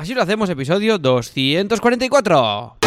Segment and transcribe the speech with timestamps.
[0.00, 2.78] Así lo hacemos, episodio 244.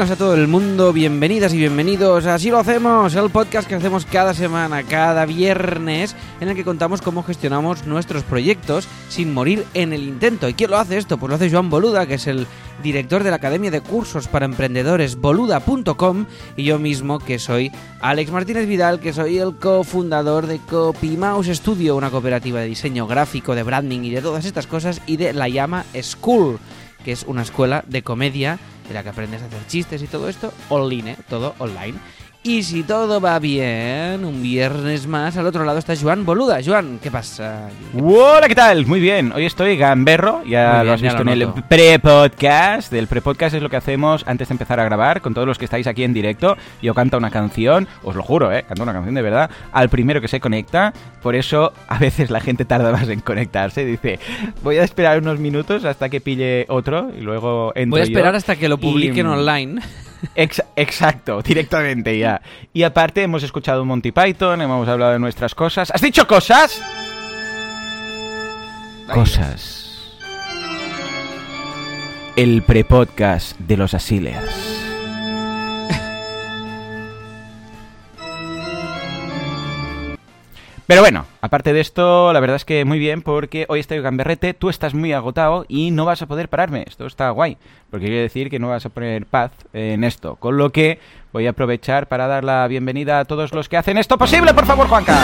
[0.00, 2.24] Buenas a todo el mundo, bienvenidas y bienvenidos.
[2.24, 7.02] Así lo hacemos, el podcast que hacemos cada semana, cada viernes, en el que contamos
[7.02, 10.48] cómo gestionamos nuestros proyectos sin morir en el intento.
[10.48, 11.18] ¿Y quién lo hace esto?
[11.18, 12.46] Pues lo hace Joan Boluda, que es el
[12.82, 16.24] director de la Academia de Cursos para Emprendedores boluda.com
[16.56, 21.96] y yo mismo, que soy Alex Martínez Vidal, que soy el cofundador de CopyMouse Studio,
[21.96, 25.50] una cooperativa de diseño gráfico, de branding y de todas estas cosas, y de La
[25.50, 26.58] Llama School,
[27.04, 30.28] que es una escuela de comedia en la que aprendes a hacer chistes y todo
[30.28, 31.98] esto online, todo online.
[32.42, 36.60] Y si todo va bien, un viernes más, al otro lado está Joan Boluda.
[36.64, 37.68] Joan, ¿qué pasa?
[38.02, 38.86] Hola, ¿qué tal?
[38.86, 39.30] Muy bien.
[39.32, 42.90] Hoy estoy gamberro, ya bien, lo has visto lo en el pre-podcast.
[42.90, 45.66] Del pre-podcast es lo que hacemos antes de empezar a grabar con todos los que
[45.66, 46.56] estáis aquí en directo.
[46.80, 48.64] Yo canto una canción, os lo juro, ¿eh?
[48.66, 50.94] Canto una canción de verdad al primero que se conecta.
[51.22, 53.84] Por eso a veces la gente tarda más en conectarse.
[53.84, 54.18] Dice,
[54.62, 58.12] voy a esperar unos minutos hasta que pille otro y luego entro Voy a yo".
[58.12, 59.82] esperar hasta que lo publiquen Y- online.
[60.34, 62.40] Ex- exacto, directamente ya.
[62.72, 65.90] Y aparte hemos escuchado Monty Python, hemos hablado de nuestras cosas.
[65.90, 66.80] ¿Has dicho cosas?
[69.12, 70.16] Cosas.
[72.36, 74.69] El prepodcast de los Asilers.
[80.90, 84.54] Pero bueno, aparte de esto, la verdad es que muy bien porque hoy estoy gamberrete,
[84.54, 86.82] tú estás muy agotado y no vas a poder pararme.
[86.84, 87.58] Esto está guay,
[87.92, 90.34] porque quiere decir que no vas a poner paz en esto.
[90.34, 90.98] Con lo que
[91.32, 94.66] voy a aprovechar para dar la bienvenida a todos los que hacen esto posible, por
[94.66, 95.16] favor, Juanca.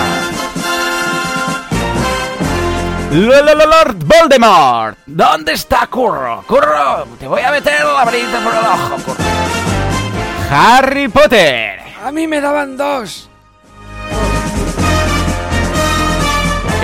[3.11, 4.99] Lo- lo- lo- Lord Voldemort.
[5.07, 6.45] ¿Dónde está Curro?
[6.47, 9.25] Curro, te voy a meter la varita por el ojo, Curro.
[10.49, 11.81] Harry Potter.
[12.05, 13.29] A mí me daban dos.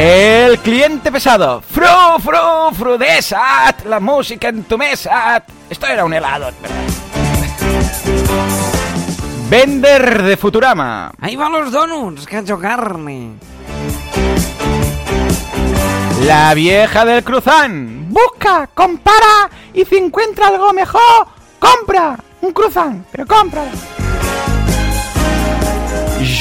[0.05, 1.61] El cliente pesado.
[1.61, 1.87] Fru,
[2.19, 3.85] fru, frudesat.
[3.85, 5.45] La música en tu mesa.
[5.71, 6.77] Esto era un helado, ¿verdad?
[9.49, 11.13] Vender de Futurama.
[11.21, 13.35] Ahí van los donuts, hecho carne.
[16.27, 18.07] La vieja del cruzán.
[18.09, 21.29] Busca, compara y si encuentra algo mejor,
[21.61, 23.67] compra un cruzán, pero compra.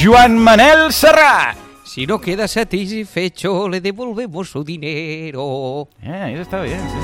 [0.02, 1.61] Joan Manel Serrat.
[1.94, 5.90] Si no queda satisfecho, le devolvemos su dinero.
[6.02, 6.96] Eh, eso está bien, sí.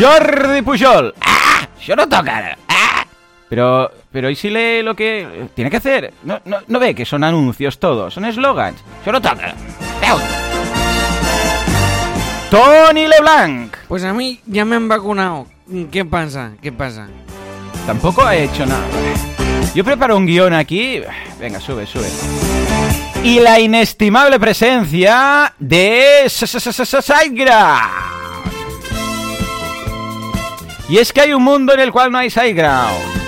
[0.00, 1.12] Jordi Pujol.
[1.20, 1.68] ¡Ah!
[1.84, 2.56] Yo no tocar.
[2.66, 3.04] ¡Ah!
[3.50, 6.14] Pero, pero ¿y si lee lo que tiene que hacer?
[6.22, 8.82] No, no, no ve que son anuncios todos, son eslogans.
[9.04, 9.54] Yo no tocar.
[12.50, 13.76] Tony LeBlanc.
[13.86, 15.46] Pues a mí ya me han vacunado.
[15.92, 16.52] ¿Qué pasa?
[16.62, 17.06] ¿Qué pasa?
[17.86, 18.86] Tampoco ha hecho nada.
[19.74, 21.00] Yo preparo un guion aquí.
[21.38, 22.08] Venga, sube, sube.
[23.22, 27.80] Y la inestimable presencia de Sideground.
[30.88, 33.20] Y es que hay un mundo en el cual no hay Sideground.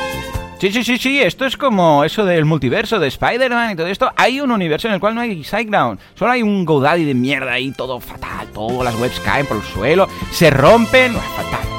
[0.63, 4.13] Sí, sí, sí, sí, esto es como eso del multiverso de Spider-Man y todo esto.
[4.15, 5.99] Hay un universo en el cual no hay SiteGround.
[6.15, 8.47] Solo hay un GoDaddy de mierda ahí, todo fatal.
[8.55, 11.15] Todas las webs caen por el suelo, se rompen.
[11.15, 11.72] Fatal.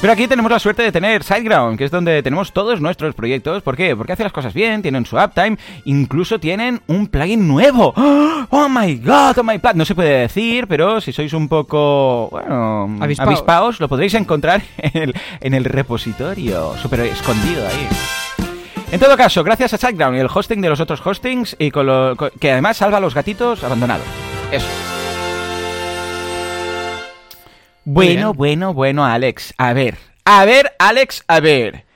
[0.00, 3.64] Pero aquí tenemos la suerte de tener SiteGround, que es donde tenemos todos nuestros proyectos.
[3.64, 3.96] ¿Por qué?
[3.96, 7.92] Porque hace las cosas bien, tienen su uptime, incluso tienen un plugin nuevo.
[7.96, 9.38] ¡Oh, my god!
[9.38, 9.74] ¡Oh, my god!
[9.74, 13.28] No se puede decir, pero si sois un poco, bueno, Avispaos.
[13.28, 17.88] avispaos, lo podréis encontrar en el, en el repositorio, súper escondido ahí.
[18.92, 21.86] En todo caso, gracias a SiteGround y el hosting de los otros hostings, y con
[21.86, 24.06] lo, que además salva a los gatitos abandonados.
[24.52, 24.97] Eso.
[27.90, 29.54] Bueno, bueno, bueno, Alex.
[29.56, 31.86] A ver, a ver, Alex, a ver.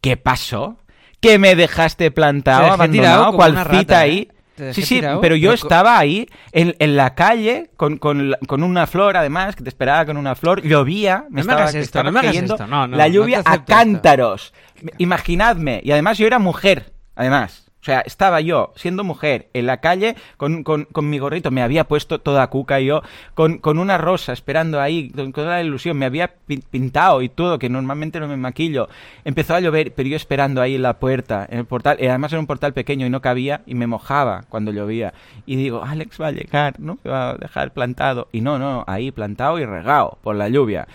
[0.00, 0.78] ¿Qué pasó?
[1.20, 4.28] ¿Que me dejaste plantado, abandonado, cual cita rata, ahí?
[4.58, 4.72] ¿eh?
[4.72, 8.86] Sí, sí, tirado, pero yo estaba ahí en, en la calle con, con, con una
[8.86, 10.62] flor, además, que te esperaba con una flor.
[10.62, 13.14] Llovía, No me me estaba, hagas esto, no me hagas esto, no, no, la no
[13.14, 13.64] lluvia a esto.
[13.66, 14.52] cántaros.
[14.98, 17.70] Imaginadme, y además yo era mujer, además.
[17.82, 21.62] O sea, estaba yo siendo mujer en la calle con, con- con mi gorrito, me
[21.62, 23.02] había puesto toda cuca y yo
[23.34, 27.28] con, con una rosa esperando ahí, con, toda la ilusión, me había pi- pintado y
[27.28, 28.88] todo, que normalmente no me maquillo.
[29.24, 32.32] Empezó a llover, pero yo esperando ahí en la puerta, en el portal, y además
[32.32, 35.12] era un portal pequeño y no cabía y me mojaba cuando llovía.
[35.44, 36.98] Y digo, Alex va a llegar, ¿no?
[37.02, 38.28] Me va a dejar plantado.
[38.30, 40.86] Y no, no, ahí plantado y regado por la lluvia.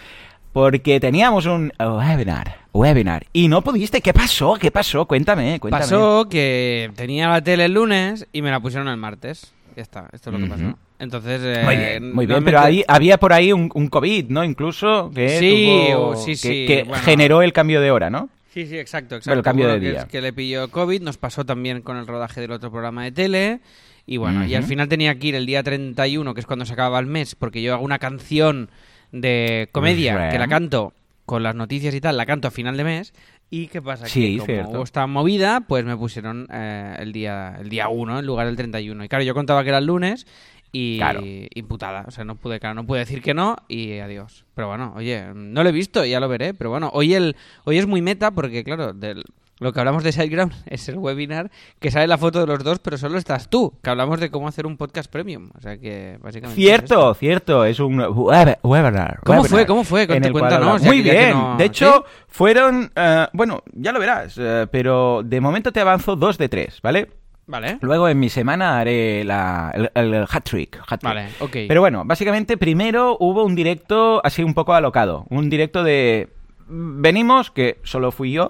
[0.62, 4.02] Porque teníamos un webinar, webinar, y no pudiste.
[4.02, 4.56] ¿Qué pasó?
[4.60, 5.06] ¿Qué pasó?
[5.06, 5.84] Cuéntame, cuéntame.
[5.84, 9.54] Pasó que tenía la tele el lunes y me la pusieron el martes.
[9.76, 10.76] Ya está, esto es lo que pasó.
[10.98, 14.44] Entonces, eh, Muy bien, muy bien, pero ahí había por ahí un, un COVID, ¿no?
[14.44, 17.04] Incluso que, Sí, tuvo- o- sí, que- sí, que bueno.
[17.04, 18.28] generó el cambio de hora, ¿no?
[18.52, 19.38] Sí, sí, exacto, exacto.
[19.38, 20.08] El cambio de Bueno, día.
[20.08, 23.60] Que le pilló COVID, nos pasó también con el rodaje del otro programa de tele.
[24.08, 26.74] Y bueno, y al final tenía que ir el día 31, que es cuando se
[26.74, 28.72] acababa el mes, porque yo hago una canción
[29.12, 30.94] de comedia que la canto
[31.26, 33.14] con las noticias y tal, la canto a final de mes.
[33.50, 34.08] ¿Y qué pasa?
[34.08, 34.84] Sí, que como cierto.
[34.84, 39.04] esta movida, pues me pusieron eh, el día el día 1 en lugar del 31.
[39.06, 40.28] Y claro, yo contaba que era el lunes
[40.74, 41.22] y Claro.
[41.24, 42.04] imputada.
[42.08, 44.46] O sea, no pude, claro, no pude decir que no y adiós.
[44.54, 46.54] Pero bueno, oye, no lo he visto, ya lo veré.
[46.54, 49.24] Pero bueno, hoy el hoy es muy meta porque, claro, del,
[49.60, 51.50] lo que hablamos de SiteGround es el webinar
[51.80, 53.74] que sale la foto de los dos, pero solo estás tú.
[53.82, 55.50] Que hablamos de cómo hacer un podcast premium.
[55.58, 56.62] O sea que, básicamente.
[56.62, 59.20] Cierto, cierto, es un web- webinar.
[59.24, 59.66] ¿Cómo webinar, fue?
[59.66, 60.04] ¿Cómo fue?
[60.04, 62.14] en el Cuéntanos, Muy bien, no- de hecho, ¿sí?
[62.28, 66.80] fueron, eh, bueno, ya lo verás, eh, pero de momento te avanzo dos de tres,
[66.82, 67.10] ¿vale?
[67.50, 67.78] Vale.
[67.80, 70.80] Luego en mi semana haré la, el, el hat-trick.
[70.86, 71.02] hat-trick.
[71.04, 71.52] Vale, ok.
[71.70, 75.26] Pero bueno, básicamente primero hubo un directo así un poco alocado.
[75.30, 76.28] Un directo de...
[76.70, 78.50] Venimos, que solo fui yo,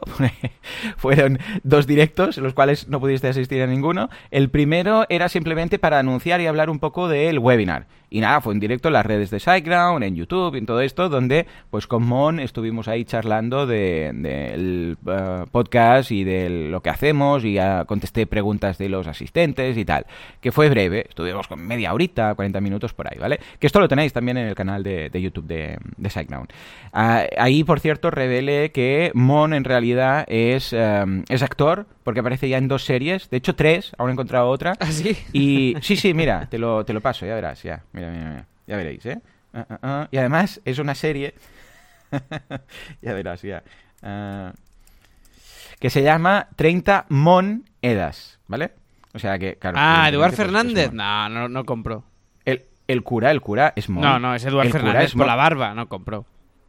[0.97, 4.09] fueron dos directos, en los cuales no pudiste asistir a ninguno.
[4.31, 7.87] El primero era simplemente para anunciar y hablar un poco del webinar.
[8.09, 11.09] Y nada, fue un directo en las redes de SiteGround, en YouTube, en todo esto,
[11.09, 16.89] donde pues con Mon estuvimos ahí charlando de- del eh, podcast y de lo que
[16.89, 20.05] hacemos y contesté preguntas de los asistentes y tal.
[20.39, 23.41] Que fue breve, estuvimos con media horita, 40 minutos por ahí, ¿vale?
[23.59, 26.47] Que esto lo tenéis también en el canal de, de YouTube de, de SiteGround.
[26.93, 32.49] Ah, ahí, por cierto, revelé que Mon en realidad es, eh, es actor, porque aparece
[32.49, 34.73] ya en dos series, de hecho tres, aún he encontrado otra.
[34.79, 35.17] ¿Ah, sí?
[35.33, 37.83] Y sí, sí, mira, te lo, te lo paso, ya verás, ya.
[37.93, 38.45] Mira, mira, mira.
[38.67, 39.19] Ya veréis, ¿eh?
[39.53, 40.07] Ah, ah, ah.
[40.11, 41.33] Y además es una serie.
[43.01, 43.63] ya verás, ya.
[45.79, 48.71] Que se llama 30 Monedas, ¿vale?
[49.13, 49.77] O sea que, claro.
[49.79, 50.87] Ah, Eduard pues, es Fernández.
[50.87, 50.97] Mon.
[50.97, 52.03] No, no, no compró.
[52.45, 54.03] El, el cura, el cura es Mon.
[54.03, 55.27] No, no, es Eduard Fernández es por Mon.
[55.27, 56.25] la barba, no compró.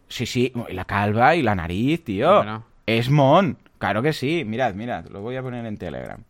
[0.09, 2.37] Sí, sí, y la calva y la nariz, tío.
[2.37, 2.65] Bueno.
[2.87, 3.59] Es Mon.
[3.79, 4.45] Claro que sí.
[4.45, 6.23] Mirad, mirad, lo voy a poner en Telegram.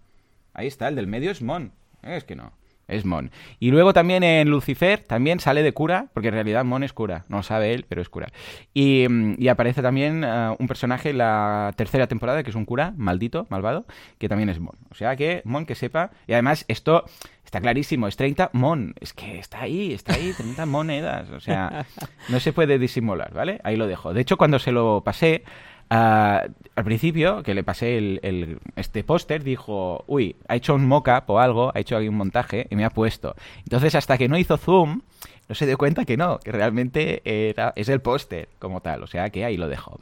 [0.55, 1.73] Ahí está, el del medio es Mon.
[2.03, 2.53] Es que no.
[2.89, 3.31] Es Mon.
[3.61, 7.27] Y luego también en Lucifer también sale de cura, porque en realidad Mon es cura.
[7.29, 8.29] No lo sabe él, pero es cura.
[8.73, 12.65] Y, mm, y aparece también eh, un personaje en la tercera temporada, que es un
[12.65, 13.85] cura, maldito, malvado,
[14.19, 14.75] que también es Mon.
[14.91, 16.11] O sea que Mon que sepa.
[16.27, 17.05] Y además esto
[17.45, 18.95] está clarísimo, es 30 Mon.
[19.01, 21.29] Es que está ahí, está ahí, 30 monedas.
[21.31, 21.85] O sea,
[22.31, 23.61] no se puede disimular, ¿vale?
[23.65, 24.15] Ahí lo dejo.
[24.15, 25.45] De hecho, cuando se lo pasé,
[25.91, 26.45] ah,
[26.77, 31.25] al principio, que le pasé el, el- este póster, dijo, uy, ha hecho un mock-up
[31.29, 33.35] o algo, ha hecho aquí un montaje y me ha puesto.
[33.65, 35.01] Entonces, hasta que no hizo zoom,
[35.49, 39.07] no se dio cuenta que no, que realmente era, es el póster como tal, o
[39.07, 39.99] sea que ahí lo dejo.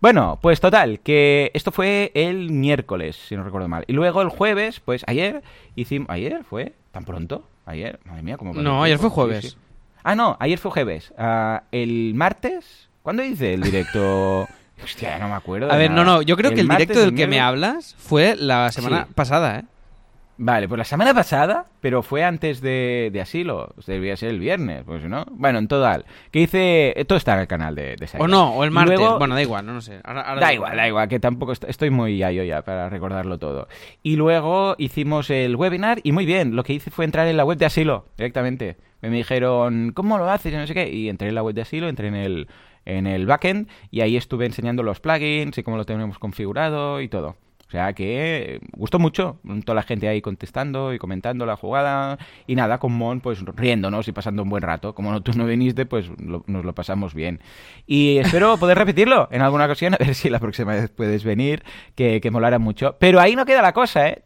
[0.00, 3.84] Bueno, pues total, que esto fue el miércoles, si no recuerdo mal.
[3.86, 5.42] Y luego el jueves, pues ayer
[5.76, 6.10] hicimos...
[6.10, 6.72] ¿Ayer fue?
[6.90, 7.44] ¿Tan pronto?
[7.64, 8.00] ¿Ayer?
[8.06, 9.50] Madre mía, ¿cómo No, ayer fue jueves.
[9.52, 9.56] sí.
[10.02, 11.12] Ah, no, ayer fue jueves.
[11.18, 14.48] Ah, el martes, ¿cuándo hice el directo?
[14.82, 15.70] Hostia, no me acuerdo.
[15.72, 16.16] A ver, no, nada.
[16.18, 19.12] no, yo creo que el directo del el que me hablas fue la semana Sí.
[19.14, 19.64] pasada, ¿eh?
[20.40, 23.74] Vale, pues la semana pasada, pero fue antes de, de asilo.
[23.76, 25.26] O sea, debía ser el viernes, pues no.
[25.32, 26.04] Bueno, en total.
[26.30, 26.94] Que hice.
[27.08, 29.00] Todo está en el canal de, de O no, o el martes.
[29.00, 29.98] luego- Bueno, da igual, no, no sé.
[30.04, 33.38] Ahora- ahora Da igual, da igual, que tampoco est- estoy muy yo ya para recordarlo
[33.38, 33.66] todo.
[34.04, 37.44] Y luego hicimos el webinar y muy bien, lo que hice fue entrar en la
[37.44, 38.76] web de Asilo directamente.
[39.02, 40.52] Me dijeron, ¿cómo lo haces?
[40.52, 40.88] Y no sé qué.
[40.88, 42.46] Y entré en la web de Asilo, entré en el,
[42.88, 47.08] en el backend y ahí estuve enseñando los plugins y cómo lo tenemos configurado y
[47.08, 47.36] todo.
[47.68, 52.54] O sea que gustó mucho, toda la gente ahí contestando y comentando la jugada y
[52.54, 54.94] nada, con Mon pues riéndonos y pasando un buen rato.
[54.94, 57.40] Como no, tú no viniste, pues lo- nos lo pasamos bien.
[57.86, 61.62] Y espero poder repetirlo en alguna ocasión, a ver si la próxima vez puedes venir,
[61.94, 62.96] que, que molara mucho.
[62.98, 64.22] Pero ahí no queda la cosa, ¿eh?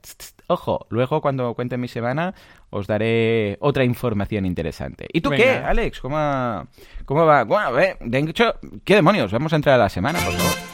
[0.46, 2.34] Ojo, luego cuando cuente mi semana
[2.70, 5.08] os daré otra información interesante.
[5.12, 5.50] ¿Y tú qué.
[5.50, 6.00] Alex?
[6.00, 6.68] ¿Cómo,
[7.04, 7.42] cómo va?
[7.42, 9.32] Bueno, a ver, de hecho, ¿qué demonios?
[9.32, 10.71] Vamos a entrar a la semana, por favor.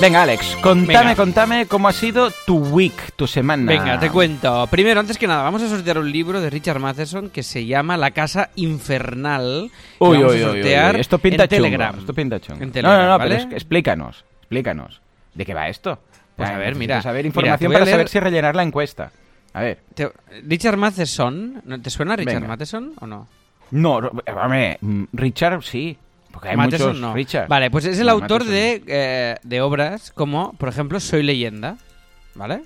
[0.00, 1.16] Venga, Alex, contame, Venga.
[1.16, 3.70] contame cómo ha sido tu week, tu semana.
[3.72, 4.66] Venga, te cuento.
[4.68, 7.96] Primero, antes que nada, vamos a sortear un libro de Richard Matheson que se llama
[7.96, 9.70] La Casa Infernal.
[9.98, 11.62] Uy, uy, a uy, uy, Esto pinta en chungo.
[11.64, 11.98] Telegram.
[11.98, 12.62] Esto pinta chungo.
[12.62, 13.36] En no, Telegram, no, no, ¿vale?
[13.42, 15.00] pero explícanos, explícanos.
[15.34, 15.98] ¿De qué va esto?
[16.36, 19.10] Pues a ver, mira, saber información para leer- saber si rellenar la encuesta.
[19.52, 19.80] A ver.
[19.94, 20.12] Te-
[20.46, 22.46] Richard Matheson, ¿no- ¿te suena Richard Venga.
[22.48, 23.26] Matheson o no?
[23.72, 25.98] No, ro- hombre, mm, Richard sí.
[26.30, 27.14] Porque hay Matheson muchos no.
[27.14, 27.48] Richard.
[27.48, 31.76] Vale, pues es el No, autor de, eh, de obras como, por ejemplo, Soy leyenda,
[32.34, 32.62] ¿vale?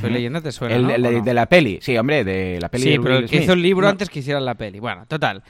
[0.00, 0.90] Soy leyenda te suena, El, ¿no?
[0.90, 3.22] el ¿O de, de la peli, sí, hombre, de la peli Sí, de pero Will
[3.24, 3.42] el que Smith.
[3.44, 4.80] hizo el libro No, antes que hiciera la peli.
[4.80, 5.42] Bueno, total.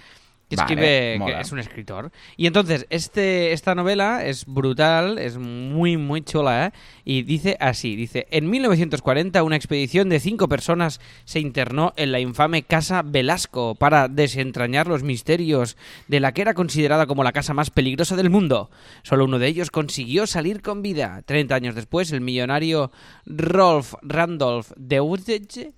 [0.48, 1.34] Que Vale, escribe, mola.
[1.36, 2.12] que es un escritor.
[2.36, 6.70] Y entonces, este, esta novela es brutal, es muy, muy chula, ¿eh?
[7.04, 12.20] Y dice así, dice, en 1940 una expedición de cinco personas se internó en la
[12.20, 15.76] infame Casa Velasco para desentrañar los misterios
[16.06, 18.70] de la que era considerada como la casa más peligrosa del mundo.
[19.02, 21.22] Solo uno de ellos consiguió salir con vida.
[21.26, 22.92] Treinta años después, el millonario
[23.24, 25.72] Rolf Randolph Deutsche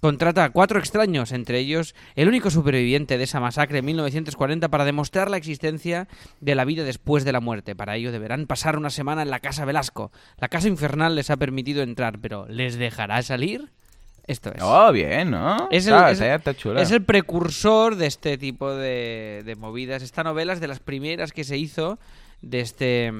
[0.00, 4.86] Contrata a cuatro extraños, entre ellos el único superviviente de esa masacre en 1940 para
[4.86, 6.08] demostrar la existencia
[6.40, 7.76] de la vida después de la muerte.
[7.76, 10.10] Para ello deberán pasar una semana en la casa Velasco.
[10.38, 13.70] La casa infernal les ha permitido entrar, pero ¿les dejará salir?
[14.26, 14.62] Esto es.
[14.62, 15.68] Oh, bien, ¿no?
[15.70, 16.80] Es el, Está- es- está- está chula.
[16.82, 20.02] es el precursor de este tipo de, de movidas.
[20.02, 21.98] Esta novela es de las primeras que se hizo
[22.40, 23.12] de este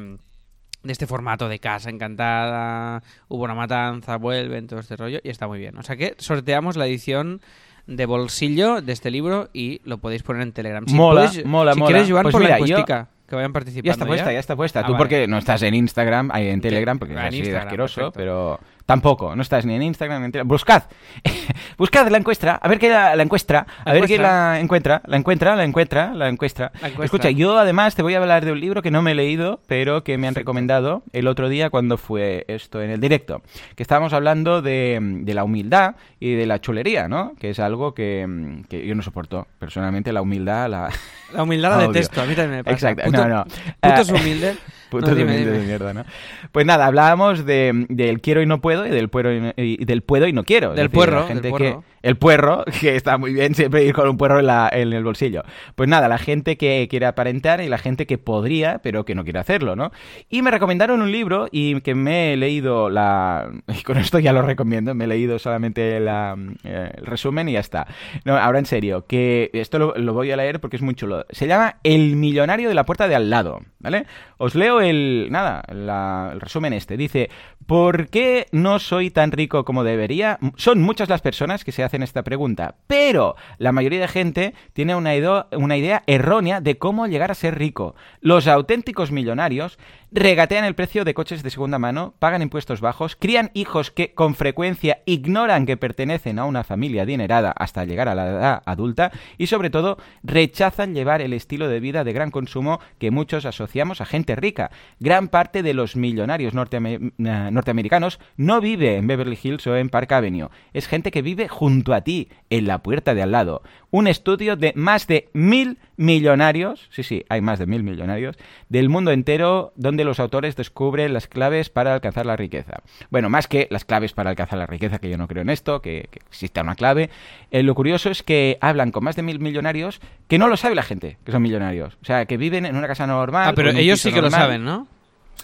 [0.83, 5.47] de este formato de casa encantada, hubo una matanza, vuelven, todo este rollo, y está
[5.47, 5.77] muy bien.
[5.79, 7.41] O sea que sorteamos la edición
[7.87, 10.87] de bolsillo de este libro y lo podéis poner en Telegram.
[10.87, 11.91] Si Mola, mola, si mola.
[11.93, 13.87] quieres, Joan, Pues por mira, la yo- encuestica, que vayan participando.
[13.87, 14.81] Ya está puesta, ya está puesta.
[14.81, 14.99] Ah, Tú vale.
[14.99, 18.13] porque no estás en Instagram, ahí en Telegram, porque Ah, es así asqueroso, perfecto.
[18.19, 20.49] pero tampoco, no estás ni en Instagram ni en Telegram.
[20.49, 20.83] Buscad,
[21.79, 25.03] buscad la encuesta, a ver qué la, la encuestra, a La ver qué la encuentra,
[25.07, 26.15] la encuentra, la encuentra, la.
[26.21, 26.73] La encuestra.
[27.03, 29.61] Escucha, yo además te voy a hablar de un libro que no me he leído,
[29.67, 33.43] pero que me han recomendado el otro día cuando fue esto en el directo,
[33.77, 37.35] que estábamos hablando de, de la humildad y de la chulería, ¿no?
[37.39, 40.91] Que es algo que, que yo no soporto, personalmente la humildad, la...
[41.33, 41.89] La humildad la Odio.
[41.93, 42.75] detesto, a mí también me pasa.
[42.91, 43.45] Exacto, Puto- no, no.
[43.45, 44.59] Putos Ah, humildes.
[44.91, 45.59] Putos No, dime, humildes dime.
[45.63, 46.05] de mierda, ¿no?
[46.53, 49.85] Pues nada, hablábamos de, del quiero y no puedo y del puedo y, no- y
[49.85, 50.69] del puedo y no quiero.
[50.71, 53.93] Del decir, puerro, la gente del que- el puerro, que está muy bien siempre ir
[53.95, 55.43] con un puerro en, la- en el bolsillo.
[55.75, 59.25] Pues nada, la gente que quiere aparentar y la gente que podría, pero que no
[59.25, 59.93] quiere hacerlo, ¿no?
[60.29, 63.51] Y me recomendaron un libro y que me he leído la...
[63.81, 67.53] Y con esto ya lo recomiendo, me he leído solamente la, eh, el resumen y
[67.53, 67.87] ya está.
[68.25, 71.25] No, ahora en serio, que esto lo, lo voy a leer porque es muy chulo.
[71.31, 74.07] Se llama El millonario de la puerta de al lado, ¿vale?
[74.39, 75.29] Os leo el...
[75.31, 76.97] Nada, el resumen este.
[76.97, 77.31] Dice,
[77.67, 80.39] ¿por qué no soy tan rico como debería?
[80.57, 84.95] Son muchas las personas que se hacen esta pregunta, pero la mayoría de gente tiene
[84.95, 87.95] una idea errónea de cómo llegar a ser rico.
[88.21, 89.79] Los auténticos millonarios
[90.13, 94.35] regatean el precio de coches de segunda mano, pagan impuestos bajos, crían hijos que con
[94.35, 99.47] frecuencia ignoran que pertenecen a una familia adinerada hasta llegar a la edad adulta y
[99.47, 104.07] sobre todo rechazan llevar el estilo de vida de gran consumo que muchos asociamos a
[104.07, 104.71] gente rica.
[104.99, 110.13] Gran parte de los millonarios eh, norteamericanos no vive en Beverly Hills o en Park
[110.13, 113.63] Avenue, es gente que vive junto a ti, en la puerta de al lado.
[113.91, 118.37] Un estudio de más de mil millonarios, sí, sí, hay más de mil millonarios,
[118.71, 122.81] del mundo entero donde los autores descubren las claves para alcanzar la riqueza.
[123.11, 125.83] Bueno, más que las claves para alcanzar la riqueza, que yo no creo en esto,
[125.83, 127.11] que, que exista una clave,
[127.51, 130.75] eh, lo curioso es que hablan con más de mil millonarios que no lo sabe
[130.75, 131.99] la gente, que son millonarios.
[132.03, 133.49] O sea, que viven en una casa normal.
[133.51, 134.89] Ah, pero ellos sí que lo saben, ¿no?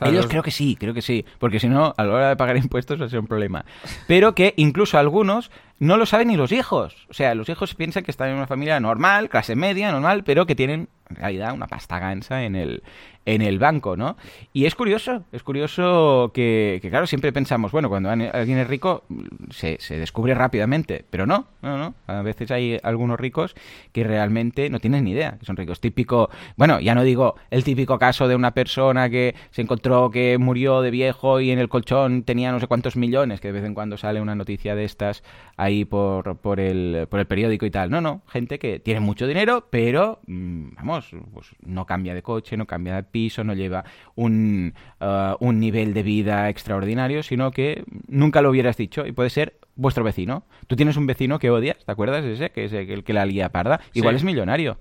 [0.01, 2.37] Ellos los- creo que sí, creo que sí, porque si no, a la hora de
[2.37, 3.65] pagar impuestos va a ser un problema.
[4.07, 7.07] Pero que incluso algunos no lo saben ni los hijos.
[7.09, 10.47] O sea, los hijos piensan que están en una familia normal, clase media, normal, pero
[10.47, 12.83] que tienen en realidad una pasta gansa en el,
[13.27, 14.17] en el banco, ¿no?
[14.53, 19.05] Y es curioso, es curioso que, claro, siempre pensamos, bueno, cuando alguien es rico
[19.51, 21.95] se, se descubre rápidamente, pero no, no, no.
[22.07, 23.55] A veces hay algunos ricos
[23.93, 25.81] que realmente no tienen ni idea que son ricos.
[25.81, 30.39] Típico, bueno, ya no digo el típico caso de una persona que se encontró que
[30.39, 33.65] murió de viejo y en el colchón tenía no sé cuántos millones, que de vez
[33.65, 35.23] en cuando sale una noticia de estas
[35.67, 37.91] ahí por, por, el, por el periódico y tal.
[37.91, 42.57] No, no, gente que tiene mucho dinero, pero, mm, vamos, pues no cambia de coche,
[42.57, 47.85] no cambia de piso, no lleva un, uh, un nivel de vida extraordinario, sino que
[48.09, 50.45] nunca lo hubieras dicho y puede ser vuestro vecino.
[50.67, 52.51] Tú tienes un vecino que odias, ¿te acuerdas de ese?
[52.51, 53.81] Que es el que la lía parda.
[53.93, 54.19] Igual Sí.
[54.19, 54.79] es millonario.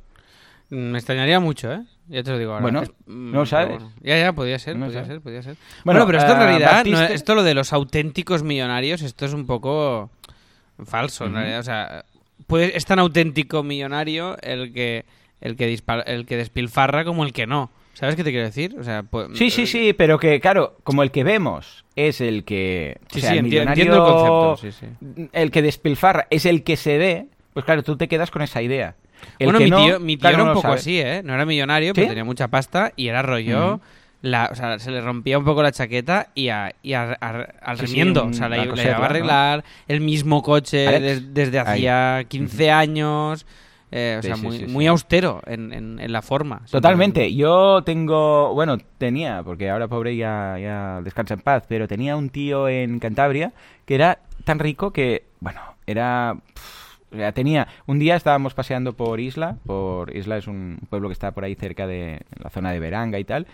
[0.69, 1.83] Me extrañaría mucho, ¿eh?
[2.07, 2.61] Ya te lo digo ahora.
[2.63, 3.77] Bueno, Es- no lo sabes.
[3.79, 3.91] bueno.
[4.01, 5.07] Ya, ya, podría ser, No podría sé.
[5.11, 5.57] ser, podría ser.
[5.83, 9.25] Bueno, Bueno, pero esto en eh, realidad, no- esto lo de los auténticos millonarios, esto
[9.25, 10.09] es un poco
[10.85, 11.59] falso, en realidad.
[11.59, 12.05] O sea,
[12.47, 15.05] puede, es tan auténtico millonario el que,
[15.41, 17.71] el, que dispara- el que despilfarra como el que no.
[17.93, 18.75] ¿Sabes qué te quiero decir?
[18.77, 22.43] O sea, pues, Sí, sí, sí, pero que, claro, como el que vemos es el
[22.43, 22.97] que...
[23.09, 24.85] o Sí, sea, sí, el millonario- entiendo el concepto, sí,
[25.17, 25.29] sí.
[25.31, 28.61] El que despilfarra es el que se ve, pues claro, tú te quedas con esa
[28.61, 28.95] idea.
[29.39, 31.21] El bueno, que mi no, tío, mi tío claro, era no un poco así, ¿eh?
[31.23, 33.79] No era millonario, pero tenía mucha pasta y era rollo...
[34.25, 37.47] La, o sea, se le rompía un poco la chaqueta y, a, y a- a-
[37.61, 38.25] al Sí, remiendo.
[38.25, 39.05] o sea, la, la llevaba a ¿no?
[39.05, 41.85] arreglar el mismo coche des- desde ahí.
[41.87, 43.45] hacía 15 años.
[43.91, 46.61] eh, o Sí, sea, muy, austero en, en- en la forma.
[46.69, 47.33] Totalmente.
[47.35, 52.29] Yo tengo, bueno, tenía, porque ahora pobre ya, ya descansa en paz, pero tenía un
[52.29, 53.53] tío en Cantabria
[53.85, 56.35] que era tan rico que, bueno, era...
[56.55, 57.67] pf, o sea, tenía...
[57.85, 61.55] Un día estábamos paseando por Isla, por Isla es un pueblo que está por ahí
[61.55, 63.45] cerca de la zona de Veranga y tal,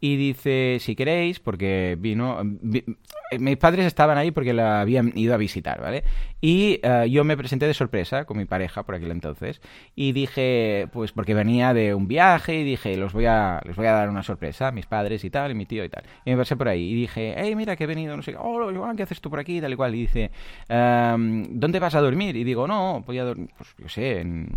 [0.00, 2.38] y dice, si queréis, porque vino...
[2.44, 2.84] vi-
[3.30, 6.04] eh, mis padres estaban ahí porque la habían ido a visitar, ¿vale?
[6.40, 9.60] Y eh, yo me presenté de sorpresa con mi pareja por aquel entonces
[9.96, 13.86] y dije, pues porque venía de un viaje y dije, los voy a, les voy
[13.86, 16.04] a dar una sorpresa a mis padres y tal, y mi tío y tal.
[16.24, 18.70] Y me pasé por ahí y dije, hey, mira que he venido, no sé, oh,
[18.72, 19.60] Joan, ¿qué haces tú por aquí?
[19.60, 19.94] Tal y cual.
[19.94, 20.30] Y dice,
[20.68, 22.36] "Ehm, ¿dónde vas a dormir?
[22.36, 24.48] Y digo, no, voy a dormir, pues yo sé, en,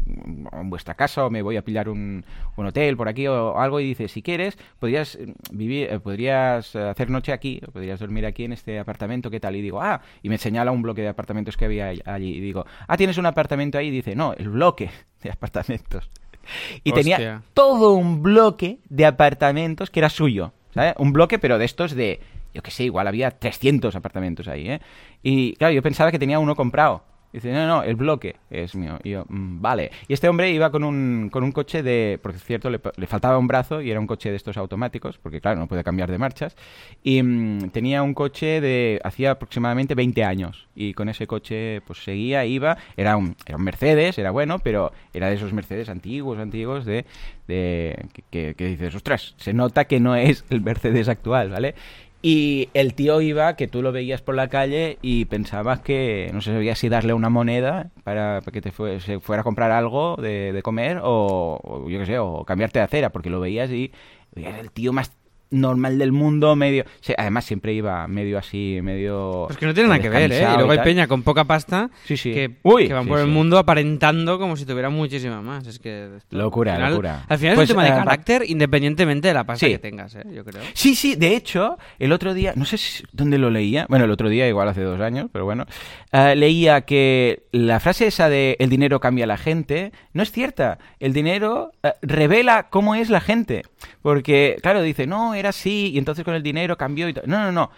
[0.52, 2.24] en vuestra casa o me voy a pillar un,
[2.56, 3.80] un hotel por aquí o algo.
[3.80, 5.18] Y dice, si quieres, podrías
[5.52, 9.56] vivir, eh, podrías hacer noche aquí, o podrías dormir aquí en este apartamento, ¿qué tal?
[9.56, 12.36] Y digo, ah, y me señala un bloque de apartamentos que había all- allí.
[12.36, 13.88] Y digo, ah, ¿tienes un apartamento ahí?
[13.88, 14.90] Y dice, no, el bloque
[15.22, 16.10] de apartamentos.
[16.84, 17.18] Y tenía
[17.54, 20.96] todo un bloque de apartamentos que era suyo, ¿sabes?
[20.98, 22.22] Un bloque, pero de estos de,
[22.56, 24.82] yo qué sé, igual había 300 apartamentos ahí, ¿eh?
[25.22, 27.04] Y claro, yo pensaba que tenía uno comprado.
[27.32, 28.98] Dice, no, no, el bloque es mío.
[29.04, 29.92] Y yo, "Mm, vale.
[30.08, 33.06] Y este hombre iba con un, con un coche de, porque es cierto, le, le
[33.08, 36.10] faltaba un brazo y era un coche de estos automáticos, porque claro, no puede cambiar
[36.10, 36.56] de marchas.
[37.04, 40.68] Y mm, tenía un coche de, hacía aproximadamente 20 años.
[40.76, 42.78] Y con ese coche, pues seguía, iba.
[42.98, 47.06] Era un, era un Mercedes, era bueno, pero era de esos Mercedes antiguos, antiguos, de,
[47.48, 51.76] de que, que- dices, ostras, se nota que no es el Mercedes actual, ¿vale?
[52.22, 56.42] Y el tío iba, que tú lo veías por la calle y pensabas que no
[56.42, 59.72] sé sabía si darle una moneda para, para que te fue- se fuera a comprar
[59.72, 63.40] algo de, de comer o, o yo qué sé, o cambiarte de acera, porque lo
[63.40, 63.94] veías y
[64.36, 65.12] veías el tío más
[65.52, 66.84] normal del mundo, medio...
[67.02, 69.46] sí, además siempre iba medio así, medio...
[69.48, 70.48] Pues que no tiene nada que ver, ¿eh?
[70.54, 72.32] Y luego hay peña con poca pasta Sí, sí.
[72.34, 75.66] que, Uy, que van por el mundo aparentando como si tuvieran muchísima más.
[75.68, 76.10] Es que...
[76.30, 77.26] Locura, al final- locura.
[77.28, 80.16] Al final Pues, es un tema de eh, carácter independientemente de la pasta que tengas,
[80.16, 80.24] ¿eh?
[80.34, 80.62] Yo creo.
[80.74, 84.12] Sí, sí, de hecho, el otro día, no sé si- dónde lo leía, bueno, el
[84.12, 85.66] otro día, igual hace dos años, pero bueno,
[86.12, 90.32] eh, leía que la frase esa de el dinero cambia a la gente no es
[90.32, 90.78] cierta.
[91.00, 93.64] El dinero eh, revela cómo es la gente.
[94.02, 97.24] Porque, claro, dice, no, era así, y entonces con el dinero cambió y tal.
[97.28, 97.72] No, no, no.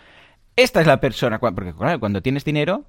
[0.56, 2.86] Esta es la persona, porque claro, cuando tienes dinero,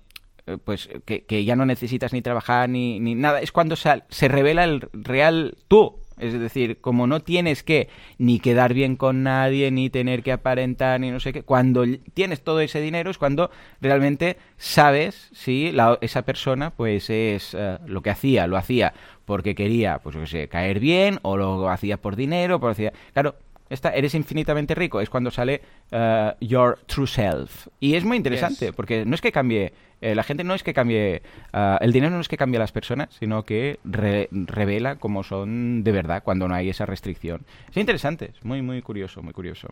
[0.47, 4.29] eh, pues que, ya no necesitas ni trabajar ni, ni nada, es cuando sal- se
[4.29, 5.99] revela el real tú.
[6.19, 11.01] Es decir, como no tienes que ni quedar bien con nadie, ni tener que aparentar,
[11.01, 16.23] ni no sé qué, cuando tienes todo ese dinero es cuando realmente sabes si esa
[16.23, 18.93] persona pues es eh, lo que hacía, lo hacía
[19.25, 22.93] porque quería, pues yo sé, caer bien, o lo hacía por dinero, por hacía...
[23.15, 23.37] Claro,
[23.73, 27.69] esta, eres infinitamente rico, es cuando sale eh, your true self.
[27.81, 28.75] Y es muy interesante, Yes.
[28.75, 32.15] porque no es que cambie, eh, la gente no es que cambie, ah, el dinero
[32.15, 36.23] no es que cambie a las personas, sino que re- revela cómo son de verdad
[36.25, 37.43] cuando no hay esa restricción.
[37.71, 39.69] Es interesante, es muy, muy curioso, muy curioso.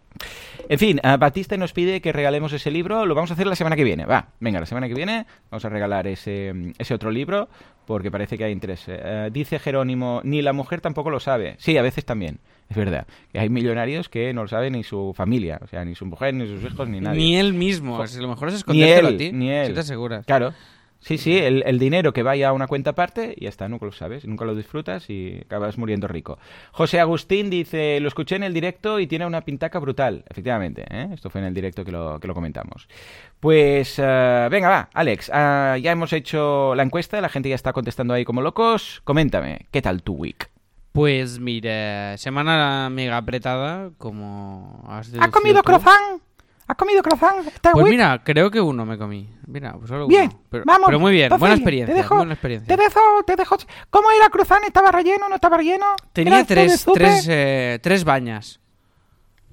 [0.69, 3.77] En fin, Batista nos pide que regalemos ese libro, lo vamos a hacer la semana
[3.77, 7.49] que viene, va, venga, la semana que viene vamos a regalar ese, ese otro libro,
[7.87, 8.85] porque parece que hay interés.
[8.87, 11.57] Eh, dice Jerónimo, ni la mujer tampoco lo sabe.
[11.59, 12.39] Sí, a veces también,
[12.71, 13.07] es verdad.
[13.33, 16.33] Que hay millonarios que no lo sabe ni su familia, o sea, ni su mujer,
[16.35, 17.19] ni sus hijos, ni nadie.
[17.19, 18.07] Ni él mismo.
[18.07, 19.33] si lo mejor es Ni escondértelo él, a ti.
[19.33, 19.67] ni él.
[19.67, 20.25] Si te aseguras.
[20.25, 20.55] Claro.
[21.03, 23.87] Sí, sí, el, el dinero que vaya a una cuenta aparte y ya está, nunca
[23.87, 26.39] lo sabes, nunca lo disfrutas y acabas muriendo rico.
[26.73, 30.25] José Agustín dice, lo escuché en el directo y tiene una pintaca brutal.
[30.29, 31.09] Efectivamente, ¿eh?
[31.15, 32.87] esto fue en el directo que lo, que lo comentamos.
[33.41, 37.73] Pues eh, venga, va, Alex, ah, ya hemos hecho la encuesta, la gente ya está
[37.73, 39.01] contestando ahí como locos.
[39.05, 40.50] Coméntame, ¿qué tal tu week?
[40.93, 45.67] Pues mira, semana mega apretada, como has ¿Ha deducido comido tú.
[45.67, 46.23] croissant?
[46.67, 47.47] ¿Ha comido croissant?
[47.47, 49.29] ¿Está Pues mira, creo que uno me comí.
[49.47, 50.43] Mira, pues solo Bien, uno.
[50.51, 50.87] Pero, vamos.
[50.87, 51.95] pero muy bien, buena te experiencia.
[51.95, 52.77] dejo- buena experiencia.
[52.77, 53.57] Te dejo, te dejo.
[53.91, 54.65] ¿Cómo era croissant?
[54.65, 55.29] ¿Estaba relleno?
[55.29, 55.87] ¿No estaba relleno?
[56.13, 58.61] Tenía ¿Era esto de tres, tres, eh, tres bañas.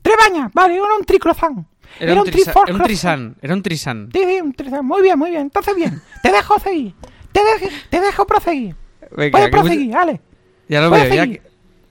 [0.02, 1.67] Tres bañas, vale, era un tricroissant.
[2.00, 3.36] Era, un, trisa- era un trisán.
[3.41, 4.10] Era un trisán.
[4.13, 4.86] Sí, sí, un trisán.
[4.86, 5.43] Muy bien, muy bien.
[5.43, 6.02] Entonces, bien.
[6.23, 6.93] Te dejo seguir.
[7.32, 8.76] Te, de- te dejo proseguir.
[9.15, 10.21] Venga, Puedes que mucho- proseguir, dale.
[10.69, 11.13] Ya lo veo.
[11.13, 11.41] Ya que-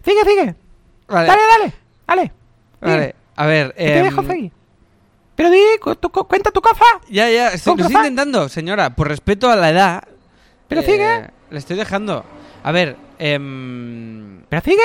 [0.04, 0.54] Sigue, sigue.
[1.08, 1.72] Vale, Dale, dale.
[2.06, 2.32] Dale.
[2.80, 3.14] vale.
[3.36, 4.52] A ver, Que te em, dejo seguir.
[5.34, 5.60] Pero di,
[6.00, 6.84] tu- cu- cuenta tu cosa.
[7.08, 8.90] Ya, ya, estoy, ¿Con lo estoy intentando, señora.
[8.96, 10.04] Por respeto a la edad.
[10.68, 11.30] Pero eh, sigue.
[11.50, 12.24] Le estoy dejando.
[12.62, 14.80] A ver, em, Pero sigue.